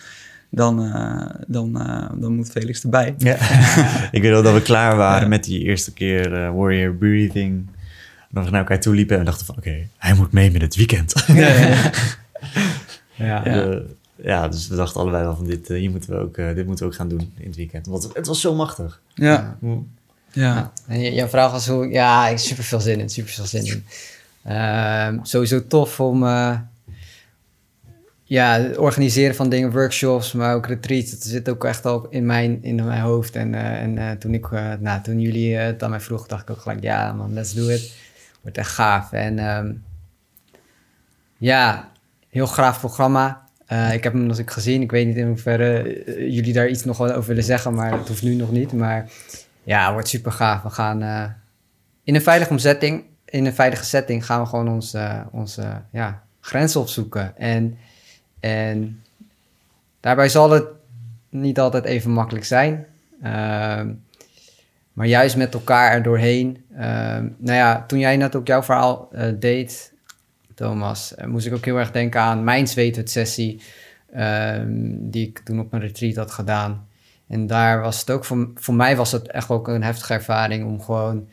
[0.54, 3.14] dan, uh, dan, uh, dan moet Felix erbij.
[3.18, 3.34] Ja.
[4.16, 5.28] ik weet wel dat we klaar waren ja.
[5.28, 7.66] met die eerste keer uh, Warrior Breathing.
[8.30, 9.56] Dat we naar elkaar toe liepen en dachten van...
[9.56, 11.14] oké, hij moet mee met het weekend.
[13.14, 13.80] ja, ja.
[14.16, 16.92] ja, dus we dachten allebei wel van dit, hier moeten we ook, dit moeten we
[16.92, 17.86] ook gaan doen in het weekend.
[17.86, 19.00] Want het was zo machtig.
[19.14, 19.58] Ja.
[20.32, 20.72] Ja.
[20.86, 21.88] En jouw vraag was hoe...
[21.88, 23.84] Ja, ik heb super veel zin in, super veel zin in.
[24.42, 26.24] Ehm, sowieso tof om
[28.32, 31.10] ja, het organiseren van dingen, workshops, maar ook retreats.
[31.10, 33.36] Dat zit ook echt al in mijn, in mijn hoofd.
[33.36, 36.42] En, uh, en uh, toen, ik, uh, nou, toen jullie het aan mij vroegen, dacht
[36.42, 37.94] ik ook gelijk, ja man, let's do it.
[38.42, 39.12] Wordt echt gaaf.
[39.12, 39.84] En um,
[41.36, 41.90] ja,
[42.28, 43.48] heel graaf programma.
[43.92, 44.82] ik heb hem eens gezien.
[44.82, 46.02] Ik weet niet in hoeverre
[46.32, 48.72] jullie daar iets nog over willen zeggen, maar dat hoeft nu nog niet.
[48.72, 49.10] Maar
[49.62, 50.62] ja, wordt super gaaf.
[50.62, 51.02] We gaan
[52.04, 56.80] in een veilige omzetting in een veilige setting gaan we gewoon onze, onze ja, grenzen
[56.80, 57.36] opzoeken.
[57.36, 57.78] En,
[58.42, 59.02] en
[60.00, 60.64] daarbij zal het
[61.28, 62.86] niet altijd even makkelijk zijn.
[63.22, 63.92] Ehm,
[64.92, 66.64] maar juist met elkaar er doorheen.
[66.76, 69.92] Ehm, nou ja, toen jij net ook jouw verhaal eh, deed,
[70.54, 73.60] Thomas, eh, moest ik ook heel erg denken aan mijn zweethut-sessie.
[74.12, 76.86] ehm, die ik toen op een retreat had gedaan.
[77.28, 80.64] En daar was het ook, voor, voor mij was het echt ook een heftige ervaring
[80.64, 81.28] om gewoon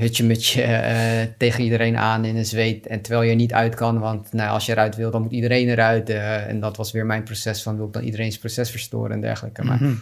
[0.00, 2.86] hutje met je eh, tegen iedereen aan in een zweet.
[2.86, 5.32] En terwijl je er niet uit kan, want nou, als je eruit wil, dan moet
[5.32, 6.08] iedereen eruit.
[6.10, 9.20] eh, en dat was weer mijn proces van wil ik dan iedereen's proces verstoren en
[9.20, 9.64] dergelijke.
[9.64, 9.94] Maar Mhm.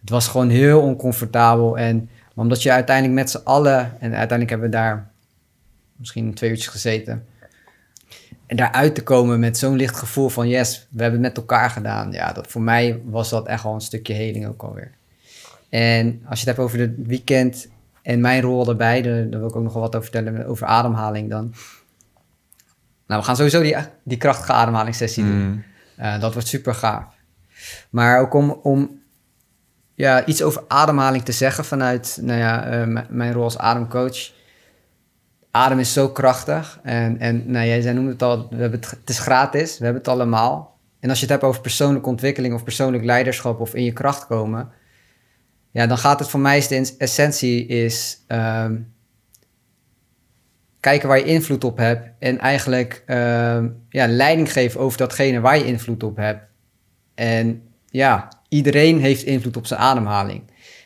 [0.00, 1.78] het was gewoon heel oncomfortabel.
[1.78, 5.10] En omdat je uiteindelijk met z'n allen, en uiteindelijk hebben we daar
[5.96, 7.24] misschien twee uurtjes gezeten.
[8.46, 11.70] En daaruit te komen met zo'n licht gevoel van yes, we hebben het met elkaar
[11.70, 12.12] gedaan.
[12.12, 14.90] Ja, dat, voor mij was dat echt wel een stukje heling ook alweer.
[15.68, 17.68] En als je het hebt over het weekend
[18.02, 20.66] en mijn rol daarbij, daar, daar wil ik ook nog wel wat over vertellen over
[20.66, 21.54] ademhaling dan.
[23.06, 25.42] Nou, we gaan sowieso die, die krachtige ademhalingssessie doen.
[25.42, 25.64] Mm.
[26.00, 27.04] Uh, dat wordt super gaaf.
[27.90, 29.00] Maar ook om, om
[29.94, 34.32] ja, iets over ademhaling te zeggen vanuit nou ja, uh, m- mijn rol als ademcoach.
[35.50, 36.80] Adem is zo krachtig.
[36.82, 39.84] En, en nou, jij zei noemde het al, we hebben het, het is gratis, we
[39.84, 40.78] hebben het allemaal.
[41.00, 44.26] En als je het hebt over persoonlijke ontwikkeling of persoonlijk leiderschap of in je kracht
[44.26, 44.70] komen,
[45.70, 48.92] ja, dan gaat het voor mij de essentie is um,
[50.80, 55.58] kijken waar je invloed op hebt en eigenlijk um, ja, leiding geven over datgene waar
[55.58, 56.42] je invloed op hebt.
[57.14, 60.42] En ja, iedereen heeft invloed op zijn ademhaling.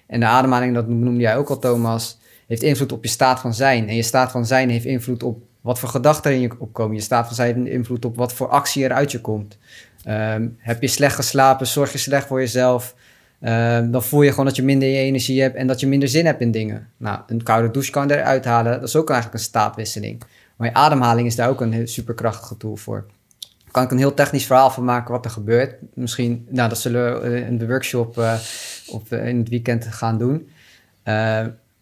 [0.06, 3.54] En de ademhaling, dat noemde jij ook al, Thomas, heeft invloed op je staat van
[3.54, 3.88] zijn.
[3.88, 6.96] En je staat van zijn heeft invloed op wat voor gedachten er in je opkomen.
[6.96, 9.58] Je staat van zijn heeft invloed op wat voor actie er uit je komt.
[10.08, 12.94] Um, heb je slecht geslapen, zorg je slecht voor jezelf.
[13.46, 16.26] Um, dan voel je gewoon dat je minder energie hebt en dat je minder zin
[16.26, 16.88] hebt in dingen.
[16.96, 18.72] Nou, een koude douche kan eruit halen.
[18.72, 20.22] Dat is ook eigenlijk een staatwisseling.
[20.56, 23.06] Maar je ademhaling is daar ook een superkrachtige tool voor
[23.74, 25.74] kan ik een heel technisch verhaal van maken wat er gebeurt.
[25.94, 28.34] Misschien, nou, dat zullen we in de workshop uh,
[28.86, 30.34] op, uh, in het weekend gaan doen.
[30.34, 30.44] Uh,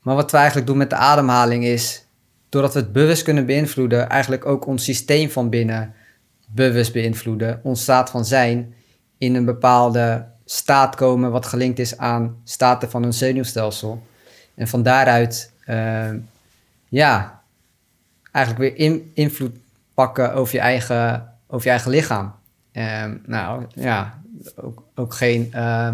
[0.02, 2.06] maar wat we eigenlijk doen met de ademhaling is,
[2.48, 5.94] doordat we het bewust kunnen beïnvloeden, eigenlijk ook ons systeem van binnen
[6.46, 8.74] bewust beïnvloeden, ons staat van zijn,
[9.18, 14.06] in een bepaalde staat komen wat gelinkt is aan staten van ons zenuwstelsel.
[14.54, 15.52] En van daaruit,
[16.88, 17.40] ja,
[18.32, 19.56] eigenlijk weer in, invloed
[19.94, 22.34] pakken over je eigen over je eigen lichaam.
[22.72, 24.20] Um, nou ja,
[24.56, 25.52] ook, ook geen.
[25.54, 25.90] Uh,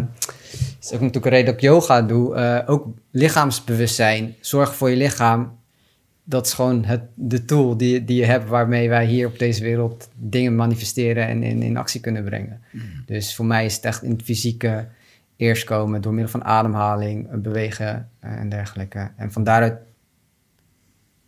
[0.81, 2.35] is ook natuurlijk een reden dat ik yoga doe.
[2.35, 4.35] Uh, ook lichaamsbewustzijn.
[4.39, 5.58] Zorg voor je lichaam.
[6.29, 9.63] Dat is gewoon het, de tool die, die je hebt waarmee wij hier op deze
[9.63, 12.61] wereld dingen manifesteren en in, in actie kunnen brengen.
[12.71, 12.81] Mm.
[13.05, 14.87] Dus voor mij is het echt in het fysieke
[15.35, 19.11] eerst komen door middel van ademhaling, bewegen en dergelijke.
[19.15, 19.77] En van daaruit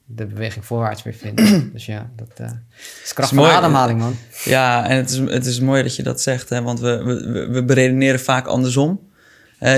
[0.06, 1.72] de beweging voorwaarts weer vinden.
[1.74, 2.52] dus ja, dat uh,
[3.04, 4.16] is kracht is van ademhaling, man.
[4.44, 7.48] Ja, en het is, het is mooi dat je dat zegt, hè, want we, we,
[7.48, 9.10] we beredeneren vaak andersom.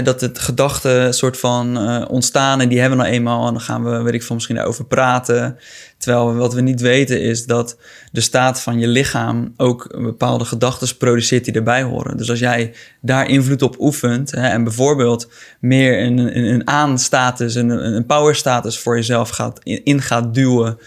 [0.03, 3.61] Dat het gedachten soort van uh, ontstaan en die hebben we nou eenmaal en dan
[3.61, 5.57] gaan we, weet ik veel, misschien over praten.
[5.97, 7.77] Terwijl wat we niet weten is dat
[8.11, 12.17] de staat van je lichaam ook bepaalde gedachten produceert die erbij horen.
[12.17, 17.55] Dus als jij daar invloed op oefent hè, en bijvoorbeeld meer een, een, een aan-status,
[17.55, 20.77] een, een power-status voor jezelf gaat, in, in gaat duwen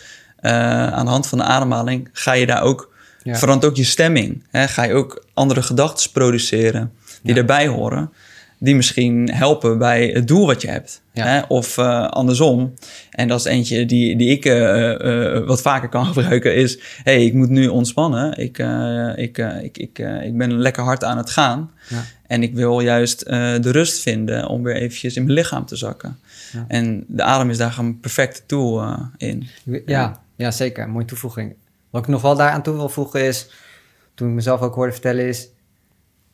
[0.40, 2.92] uh, aan de hand van de ademhaling, ga je daar ook,
[3.22, 3.36] ja.
[3.36, 4.44] verandert ook je stemming.
[4.50, 6.92] Hè, ga je ook andere gedachten produceren
[7.22, 7.40] die ja.
[7.40, 8.12] erbij horen
[8.58, 11.02] die misschien helpen bij het doel wat je hebt.
[11.12, 11.24] Ja.
[11.26, 11.40] Hè?
[11.48, 12.74] Of uh, andersom.
[13.10, 16.80] En dat is eentje die, die ik uh, uh, wat vaker kan gebruiken, is...
[17.02, 18.38] hey, ik moet nu ontspannen.
[18.38, 18.58] Ik,
[19.16, 21.70] ik, ik, ik, ik ben lekker hard aan het gaan.
[21.88, 22.04] Ja.
[22.26, 26.18] En ik wil juist de rust vinden om weer eventjes in mijn lichaam te zakken.
[26.52, 26.64] Ja.
[26.68, 29.46] En de adem is daar een perfecte tool in.
[29.86, 30.88] Ja, ja, zeker.
[30.88, 31.54] Mooie toevoeging.
[31.90, 33.50] Wat ik nog wel daaraan toe wil voegen is...
[34.14, 35.48] toen ik mezelf ook hoorde vertellen is...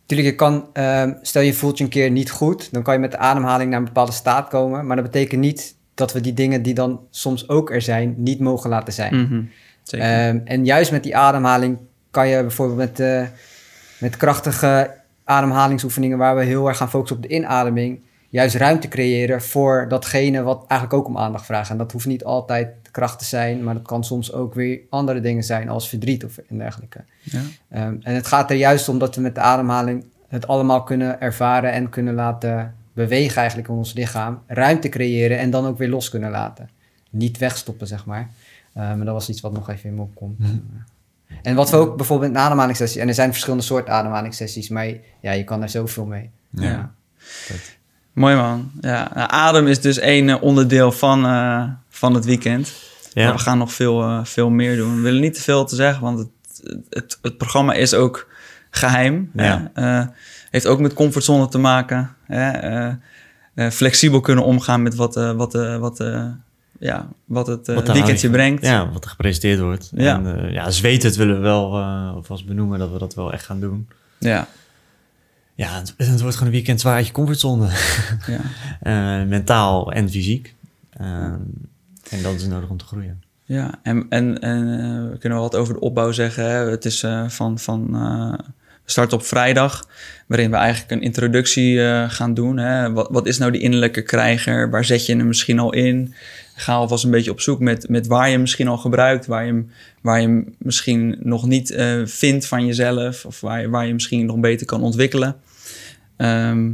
[0.07, 3.01] Tuurlijk, je kan, um, stel je voelt je een keer niet goed, dan kan je
[3.01, 4.87] met de ademhaling naar een bepaalde staat komen.
[4.87, 8.41] Maar dat betekent niet dat we die dingen die dan soms ook er zijn, niet
[8.41, 9.15] mogen laten zijn.
[9.15, 9.49] Mm -hmm.
[10.01, 11.79] um, en juist met die ademhaling
[12.11, 13.27] kan je bijvoorbeeld met, uh,
[13.99, 19.43] met krachtige ademhalingsoefeningen, waar we heel erg gaan focussen op de inademing, juist ruimte creëren
[19.43, 21.71] voor datgene wat eigenlijk ook om aandacht vraagt.
[21.71, 25.20] En dat hoeft niet altijd kracht te zijn, maar dat kan soms ook weer andere
[25.20, 27.05] dingen zijn als verdriet of en dergelijke.
[27.20, 27.40] Ja.
[27.86, 31.20] Um, en het gaat er juist om dat we met de ademhaling het allemaal kunnen
[31.20, 35.88] ervaren en kunnen laten bewegen eigenlijk in ons lichaam, ruimte creëren en dan ook weer
[35.88, 36.68] los kunnen laten.
[37.11, 38.30] Niet wegstoppen, zeg maar.
[38.76, 40.38] Uh, maar dat was iets wat nog even in me opkomt.
[40.38, 40.62] Mm.
[41.43, 44.86] En wat we ook bijvoorbeeld in een ademhalingssessie, en er zijn verschillende soorten ademhalingssessies, maar
[45.20, 46.30] ja, je kan er zoveel mee.
[46.51, 46.62] Ja.
[46.62, 46.95] ja.
[48.13, 48.71] Mooi man.
[48.81, 52.73] Ja, nou, adem is dus één onderdeel van, uh, van het weekend.
[53.13, 53.25] Ja.
[53.25, 54.95] Maar we gaan nog veel, eh, veel meer doen.
[54.97, 56.29] We willen niet te veel te zeggen, want het,
[56.91, 58.29] het, het programma is ook
[58.71, 59.31] geheim.
[59.35, 59.71] Ja.
[59.75, 60.07] Eh,
[60.51, 62.11] heeft ook met comfortzone te maken.
[62.27, 62.51] Hè?
[62.51, 62.95] Eh,
[63.55, 66.27] eh, flexibel kunnen omgaan met wat, eh, wat, eh, wat, eh,
[66.79, 68.65] ja, wat het eh, Wat weekendje brengt.
[68.65, 69.91] Ja, wat er gepresenteerd wordt.
[69.95, 70.15] Ja.
[70.15, 71.79] En eh, ja, zweten het willen we wel
[72.15, 73.89] alvast benoemen dat we dat wel echt gaan doen.
[74.19, 74.47] Ja,
[75.63, 77.69] Ja, het, het wordt gewoon een weekend zwaar uit je comfortzone.
[78.27, 78.41] ja.
[78.83, 80.55] Eh, mentaal en fysiek.
[80.91, 81.07] Eh,
[82.11, 83.23] en dat is nodig om te groeien.
[83.45, 86.45] Ja, en, en, en eh, we kunnen wel wat over de opbouw zeggen.
[86.45, 86.71] Hè.
[86.71, 87.91] Het is eh, van, van
[88.85, 89.89] we starten op vrijdag,
[90.27, 92.57] waarin we eigenlijk een introductie gaan doen.
[92.57, 92.93] Hè.
[92.93, 94.71] Wat, wat is nou die innerlijke krijger?
[94.71, 96.15] Waar zet je hem misschien al in?
[96.55, 99.45] Ga alvast een beetje op zoek met, met waar je hem misschien al gebruikt, waar
[99.45, 103.87] je hem, waar je hem misschien nog niet vindt van jezelf, of waar je, waar
[103.87, 105.37] je misschien nog beter kan ontwikkelen.
[106.17, 106.71] Ehm,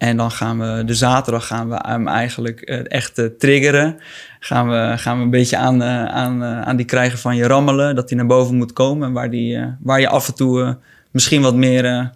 [0.00, 3.96] en dan gaan we de zaterdag gaan we hem eigenlijk eh, echt eh, triggeren.
[4.38, 7.94] Gaan we, gaan we een beetje aan, eh, aan, aan die krijgen van je rammelen.
[7.94, 9.08] Dat hij naar boven moet komen.
[9.08, 10.78] En waar, die, waar je af en toe
[11.10, 12.10] misschien wat meer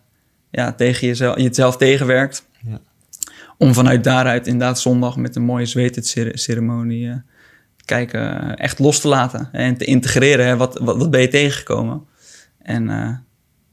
[0.50, 2.48] ja, tegen jezelf, jezelf tegenwerkt.
[2.60, 2.80] Ja.
[3.58, 7.22] Om vanuit daaruit inderdaad zondag met een mooie zweetceremonie
[7.84, 9.48] kijken, echt los te laten.
[9.52, 10.46] En te integreren.
[10.46, 12.06] Hè, wat, wat, wat ben je tegengekomen?
[12.62, 12.84] En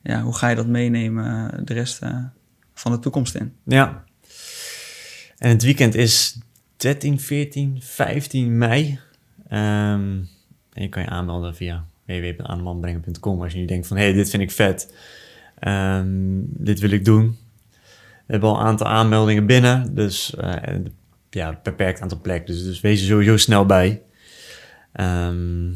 [0.03, 1.99] ja, hoe ga je dat meenemen de rest
[2.81, 3.53] van de toekomst in?
[3.63, 4.03] Ja.
[5.37, 6.39] En het weekend is
[6.77, 8.99] 13, 14, 15 mei.
[9.47, 10.19] Ehm,
[10.73, 13.97] en je kan je aanmelden via www.aanmanbrengen.com als je nu denkt van...
[13.97, 14.93] hé, hey, dit vind ik vet.
[15.59, 17.37] Ehm, dit wil ik doen.
[18.25, 19.95] We hebben al een aantal aanmeldingen binnen.
[19.95, 20.75] Dus eh,
[21.29, 22.53] ja, beperkt aantal plekken.
[22.53, 24.01] Dus, dus wees er sowieso snel bij.
[24.91, 25.73] Ehm,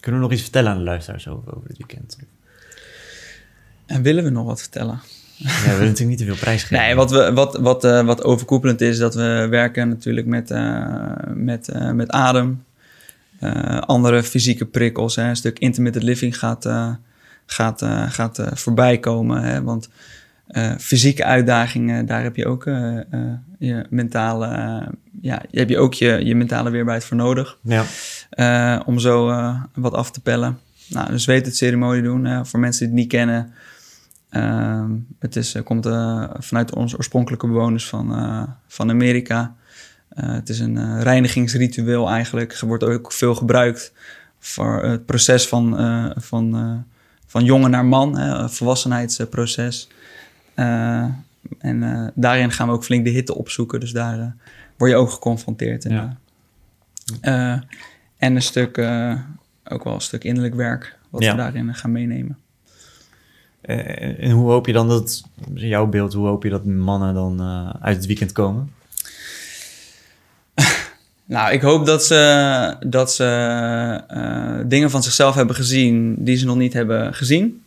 [0.00, 2.18] kunnen we nog iets vertellen aan de luisteraars over, over dit weekend?
[3.86, 5.00] En willen we nog wat vertellen?
[5.38, 6.84] Ja, we willen natuurlijk niet te veel prijs geven.
[6.84, 10.84] Nee, wat, we, wat, wat, eh, wat overkoepelend is, dat we werken natuurlijk met, eh,
[11.34, 12.66] met, eh, met adem.
[13.80, 15.16] Andere fysieke prikkels.
[15.16, 15.28] Hè.
[15.28, 16.68] Een stuk intermittent living gaat,
[17.46, 19.42] gaat, gaat voorbij komen.
[19.42, 19.62] Hè.
[19.62, 19.88] Want
[20.78, 22.64] fysieke uitdagingen, daar heb je ook
[23.58, 24.46] je mentale,
[25.20, 27.58] ja, heb je ook je, je mentale weerbaarheid voor nodig.
[27.62, 29.26] Ja, om zo
[29.74, 30.58] wat af te pellen.
[30.88, 32.46] Nou, dus weet het ceremonie doen.
[32.46, 33.52] voor mensen die het niet kennen.
[34.30, 39.54] Ehm, het is, eh, komt eh, vanuit onze oorspronkelijke bewoners van, eh, van Amerika.
[40.14, 42.58] Het is een reinigingsritueel eigenlijk.
[42.60, 43.92] Wordt ook veel gebruikt
[44.38, 45.76] voor het proces van,
[46.16, 46.84] van,
[47.26, 48.18] van jongen naar man.
[48.18, 49.88] Hè, een volwassenheidsproces.
[51.58, 53.80] En daarin gaan we ook flink de hitte opzoeken.
[53.80, 54.34] Dus daar
[54.76, 55.84] word je ook geconfronteerd.
[55.84, 56.16] En,
[57.20, 57.62] Ja.
[58.16, 58.78] en een stuk,
[59.64, 61.30] ook wel een stuk innerlijk werk, wat Ja.
[61.30, 62.38] we daarin gaan meenemen.
[63.68, 65.22] Eh, en hoe hoop je dan dat,
[65.54, 68.72] in jouw beeld, hoe hoop je dat mannen dan eh, uit het weekend komen?
[71.24, 73.24] Nou, ik hoop dat ze, dat ze
[74.08, 77.62] eh, dingen van zichzelf hebben gezien die ze nog niet hebben gezien.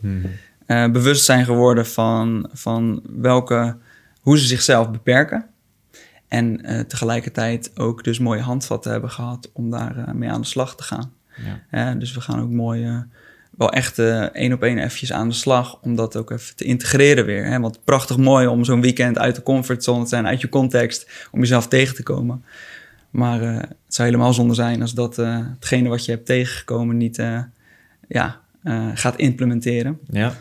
[0.66, 3.76] Eh, bewust zijn geworden van, van welke,
[4.22, 5.46] hoe ze zichzelf beperken.
[6.28, 10.84] En tegelijkertijd ook dus mooie handvatten hebben gehad om daar mee aan de slag te
[10.84, 11.14] gaan.
[11.72, 11.94] Ja.
[11.94, 13.00] Dus we gaan ook mooi, eh,
[13.58, 16.64] wel echt eh, één op één eventjes aan de slag om dat ook even te
[16.64, 17.46] integreren weer.
[17.46, 17.60] Hè?
[17.60, 21.40] Want prachtig mooi om zo'n weekend uit de comfortzone te zijn, uit je context, om
[21.40, 22.44] jezelf tegen te komen.
[23.10, 26.98] Maar eh, het zou helemaal zonde zijn als dat eh, hetgene wat je hebt tegengekomen
[26.98, 27.24] niet
[28.08, 28.40] ja,
[28.94, 30.00] gaat implementeren.
[30.10, 30.34] Ja.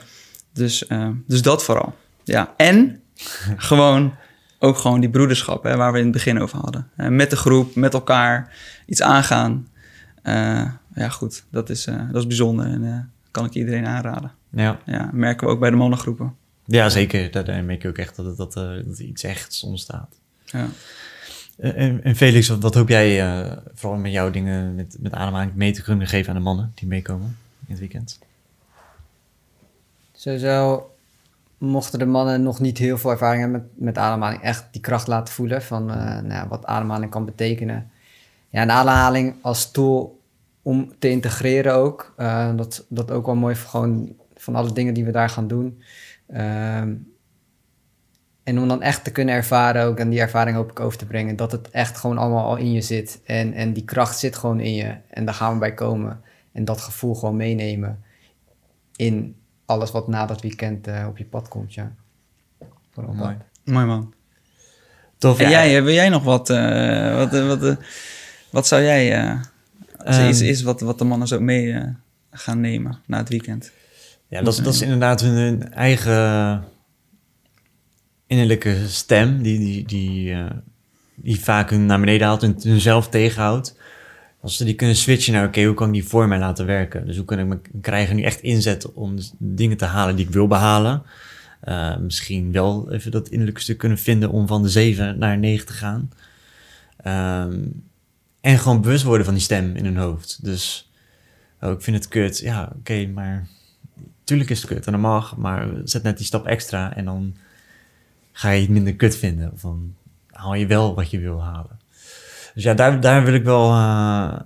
[0.52, 0.84] Dus,
[1.26, 1.94] dus dat vooral.
[2.24, 2.54] Ja.
[2.56, 3.00] En
[3.70, 4.14] gewoon
[4.58, 6.90] ook gewoon die broederschap, hè, waar we in het begin over hadden.
[6.96, 8.56] Met de groep, met elkaar,
[8.86, 9.68] iets aangaan.
[11.00, 12.98] Ja, goed, dat is, eh, dat is bijzonder en eh,
[13.30, 14.32] kan ik iedereen aanraden.
[14.50, 14.78] Ja.
[14.86, 16.34] Ja, merken we ook bij de mannengroepen.
[16.64, 17.30] ja, zeker.
[17.30, 20.14] Daar, merk je ook echt dat, het- dat, eh, dat er iets echts ontstaat.
[20.44, 20.66] Ja.
[21.58, 25.12] Eh, en, en Felix, wat, wat hoop jij eh, vooral met jouw dingen met, met
[25.12, 27.36] ademhaling mee te kunnen geven aan de mannen die meekomen
[27.66, 28.18] in het weekend?
[30.12, 30.90] Sowieso
[31.58, 35.06] mochten de mannen nog niet heel veel ervaring hebben met, met ademhaling, echt die kracht
[35.06, 37.90] laten voelen van eh, nou, ja, wat ademhaling kan betekenen.
[38.48, 40.19] Ja, en ademhaling als tool
[40.62, 42.14] om te integreren ook.
[42.16, 45.48] Eh, dat, dat ook wel mooi voor gewoon van alle dingen die we daar gaan
[45.48, 45.82] doen.
[46.26, 46.94] Ehm,
[48.42, 51.06] en om dan echt te kunnen ervaren ook, en die ervaring hoop ik over te
[51.06, 53.20] brengen, dat het echt gewoon allemaal al in je zit.
[53.24, 54.96] En, en die kracht zit gewoon in je.
[55.08, 56.20] En daar gaan we bij komen.
[56.52, 58.04] En dat gevoel gewoon meenemen
[58.96, 59.36] in
[59.66, 61.92] alles wat na dat weekend eh, op je pad komt, ja.
[62.90, 63.36] Vooral Mooi.
[63.36, 63.74] dat.
[63.74, 64.14] Mooi man.
[65.18, 65.38] Tof.
[65.38, 65.50] En ja.
[65.50, 67.76] jij, eh, wil jij nog wat, eh, wat, wat,
[68.50, 69.38] wat zou jij,
[70.04, 70.44] eh, er Ehm.
[70.44, 71.88] is wat, wat de mannen zo mee eh,
[72.30, 73.72] gaan nemen na het weekend?
[74.28, 76.64] Ja, dat is, dat is inderdaad hun, hun eigen
[78.26, 80.50] innerlijke stem, die, die, die, eh,
[81.14, 83.78] die vaak hun naar beneden haalt en hunzelf tegenhoudt.
[84.40, 87.06] als ze die kunnen switchen naar, oké, hoe kan ik die voor mij laten werken?
[87.06, 90.26] Dus hoe kan ik mijn krijgen nu echt inzetten om dus dingen te halen die
[90.26, 91.02] ik wil behalen?
[91.64, 95.66] Uh, misschien wel even dat innerlijke stuk kunnen vinden om van de 7 naar 9
[95.66, 96.10] te gaan.
[97.46, 97.89] Um,
[98.40, 100.44] en gewoon bewust worden van die stem in hun hoofd.
[100.44, 100.90] Dus
[101.60, 102.38] oh, ik vind het kut.
[102.38, 103.46] Ja, oké, maar
[104.24, 107.36] tuurlijk is het kut en dat mag, maar zet net die stap extra en dan
[108.32, 109.52] ga je het minder kut vinden.
[109.54, 109.94] Van
[110.30, 111.78] haal je wel wat je wil halen.
[112.54, 114.38] Dus ja, daar, daar wil ik wel uh,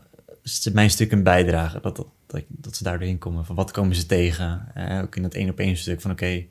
[0.73, 1.83] mijn stuk in bijdragen.
[1.83, 3.45] Dat, dat, dat, ze daar doorheen komen.
[3.45, 4.69] Van wat komen ze tegen?
[4.77, 6.45] Uh, ook in dat één op één stuk van oké,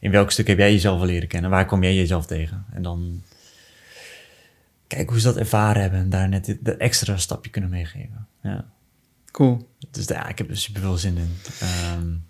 [0.00, 1.50] in welk stuk heb jij jezelf al leren kennen?
[1.50, 2.64] Waar kom jij jezelf tegen?
[2.72, 3.22] En dan
[4.86, 8.26] kijk hoe ze dat ervaren hebben en daar net dat extra stapje kunnen meegeven.
[8.42, 8.64] Ja.
[9.30, 9.68] Cool.
[9.90, 11.30] Dus ja, ik heb er super veel zin in.
[11.98, 12.24] Um,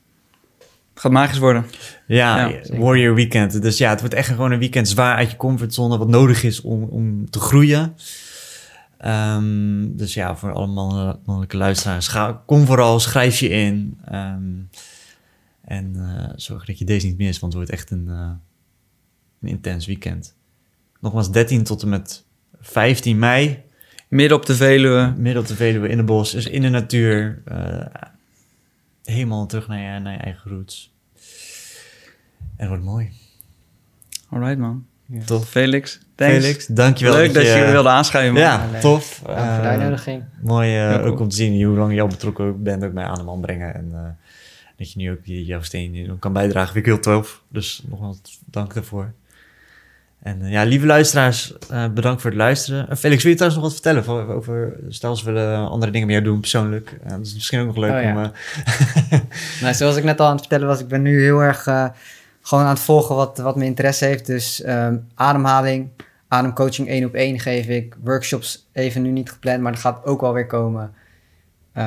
[0.90, 1.66] het gaat magisch worden.
[2.06, 3.62] Ja, ja Warrior Weekend.
[3.62, 6.60] Dus ja, het wordt echt gewoon een weekend zwaar uit je comfortzone, wat nodig is
[6.60, 7.96] om, om te groeien.
[9.04, 10.66] Um, dus ja, voor alle
[11.24, 13.98] mannelijke luisteraars, ga, kom vooral, schrijf je in.
[14.12, 14.68] Um,
[15.60, 18.30] en uh, zorg dat je deze niet mist, want het wordt echt een, uh,
[19.40, 20.36] een intens weekend.
[21.00, 22.25] Nogmaals, 13 tot en met
[22.66, 23.62] 15 mei.
[24.08, 25.14] Midden op de Veluwe.
[25.16, 27.42] Midden op de Veluwe, in de bos, dus in de natuur.
[27.52, 27.86] Uh,
[29.04, 30.92] helemaal terug naar je, naar je eigen roots.
[31.14, 31.22] En
[32.56, 33.10] het wordt mooi.
[34.28, 34.86] Alright, man.
[35.06, 35.24] Ja.
[35.24, 35.48] Tof.
[35.48, 36.34] Felix, thanks.
[36.34, 37.14] Felix, dankjewel.
[37.14, 38.34] Leuk dat je, dat je wilde aanschuiven.
[38.34, 38.42] Man.
[38.42, 39.20] Ja, ja tof.
[39.24, 40.22] Dank uh, voor de uitnodiging.
[40.40, 43.04] Mooi uh, ja, ook om te zien hoe lang je al betrokken bent ook bij
[43.04, 43.74] Ademman brengen.
[43.74, 44.00] En uh,
[44.76, 46.72] dat je nu ook jouw steen kan bijdragen.
[46.72, 47.42] Vind ik heel tof.
[47.48, 49.12] Dus nogmaals dank daarvoor.
[50.26, 52.86] En uh, ja, lieve luisteraars, uh, bedankt voor het luisteren.
[52.90, 56.08] Uh, Felix, wil je trouwens nog wat vertellen over, over stel ze willen andere dingen
[56.08, 56.98] jou doen persoonlijk?
[57.08, 58.10] dat is misschien ook nog leuk oh, ja.
[58.10, 58.32] om...
[59.62, 61.62] nou, zoals ik net al aan het vertellen was, ik ben nu heel erg
[62.40, 64.26] gewoon aan het volgen wat, wat mijn interesse heeft.
[64.26, 65.88] Dus um, ademhaling,
[66.28, 67.96] ademcoaching één op één geef ik.
[68.02, 70.94] Workshops even nu niet gepland, maar dat gaat ook wel weer komen.
[71.76, 71.82] Uh,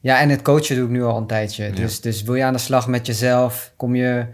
[0.00, 1.64] ja, en het coachen doe ik nu al een tijdje.
[1.64, 1.70] Ja.
[1.70, 4.26] Dus, dus wil je aan de slag met jezelf, kom je,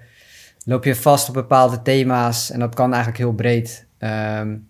[0.64, 2.50] loop je vast op bepaalde thema's.
[2.50, 3.86] En dat kan eigenlijk heel breed.
[3.98, 4.68] Um,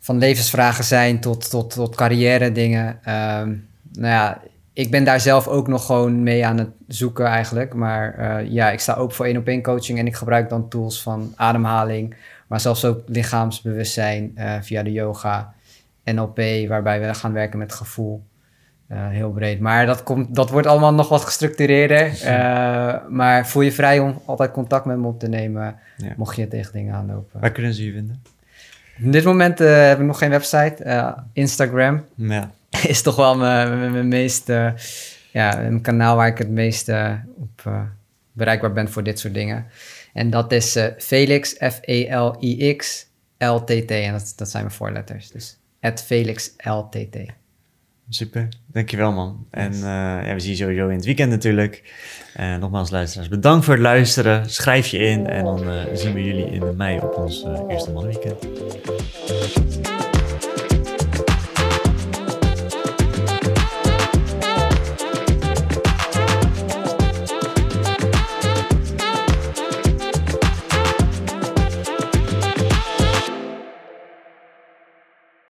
[0.00, 2.86] van levensvragen zijn tot, tot, tot carrière dingen.
[2.86, 4.42] Um, nou ja,
[4.72, 7.74] ik ben daar zelf ook nog gewoon mee aan het zoeken eigenlijk.
[7.74, 10.68] Maar uh, ja, ik sta ook voor één op één coaching en ik gebruik dan
[10.68, 15.54] tools van ademhaling, maar zelfs ook lichaamsbewustzijn uh, via de yoga,
[16.04, 16.38] NLP,
[16.68, 18.22] waarbij we gaan werken met gevoel.
[18.92, 19.60] Uh, heel breed.
[19.60, 22.12] Maar dat, komt, dat wordt allemaal nog wat gestructureerder.
[23.18, 26.12] maar voel je vrij om altijd contact met me op te nemen, ja.
[26.16, 27.40] mocht je tegen dingen aanlopen.
[27.40, 28.22] Waar kunnen ze je vinden?
[29.04, 31.14] Op dit moment heb ik nog geen website.
[31.32, 32.04] Instagram.
[32.14, 32.50] Ja.
[32.88, 34.72] is toch wel mijn, mijn, mijn meest, uh,
[35.32, 37.80] ja, een kanaal waar ik het meest uh, op uh,
[38.32, 39.66] bereikbaar ben voor dit soort dingen.
[40.12, 43.06] En dat is Felix, F-E-L-I-X,
[43.38, 43.90] L-T-T.
[43.90, 45.30] En dat, dat zijn mijn voorletters.
[45.30, 45.58] Dus
[46.04, 47.16] Felix L-T-T.
[48.08, 49.46] Super, dankjewel man.
[49.50, 51.82] En uh, ja, we zien je sowieso in het weekend natuurlijk.
[52.40, 54.50] Uh, nogmaals luisteraars, bedankt voor het luisteren.
[54.50, 58.46] Schrijf je in en dan uh, zien we jullie in mei op ons eerste mannenweekend.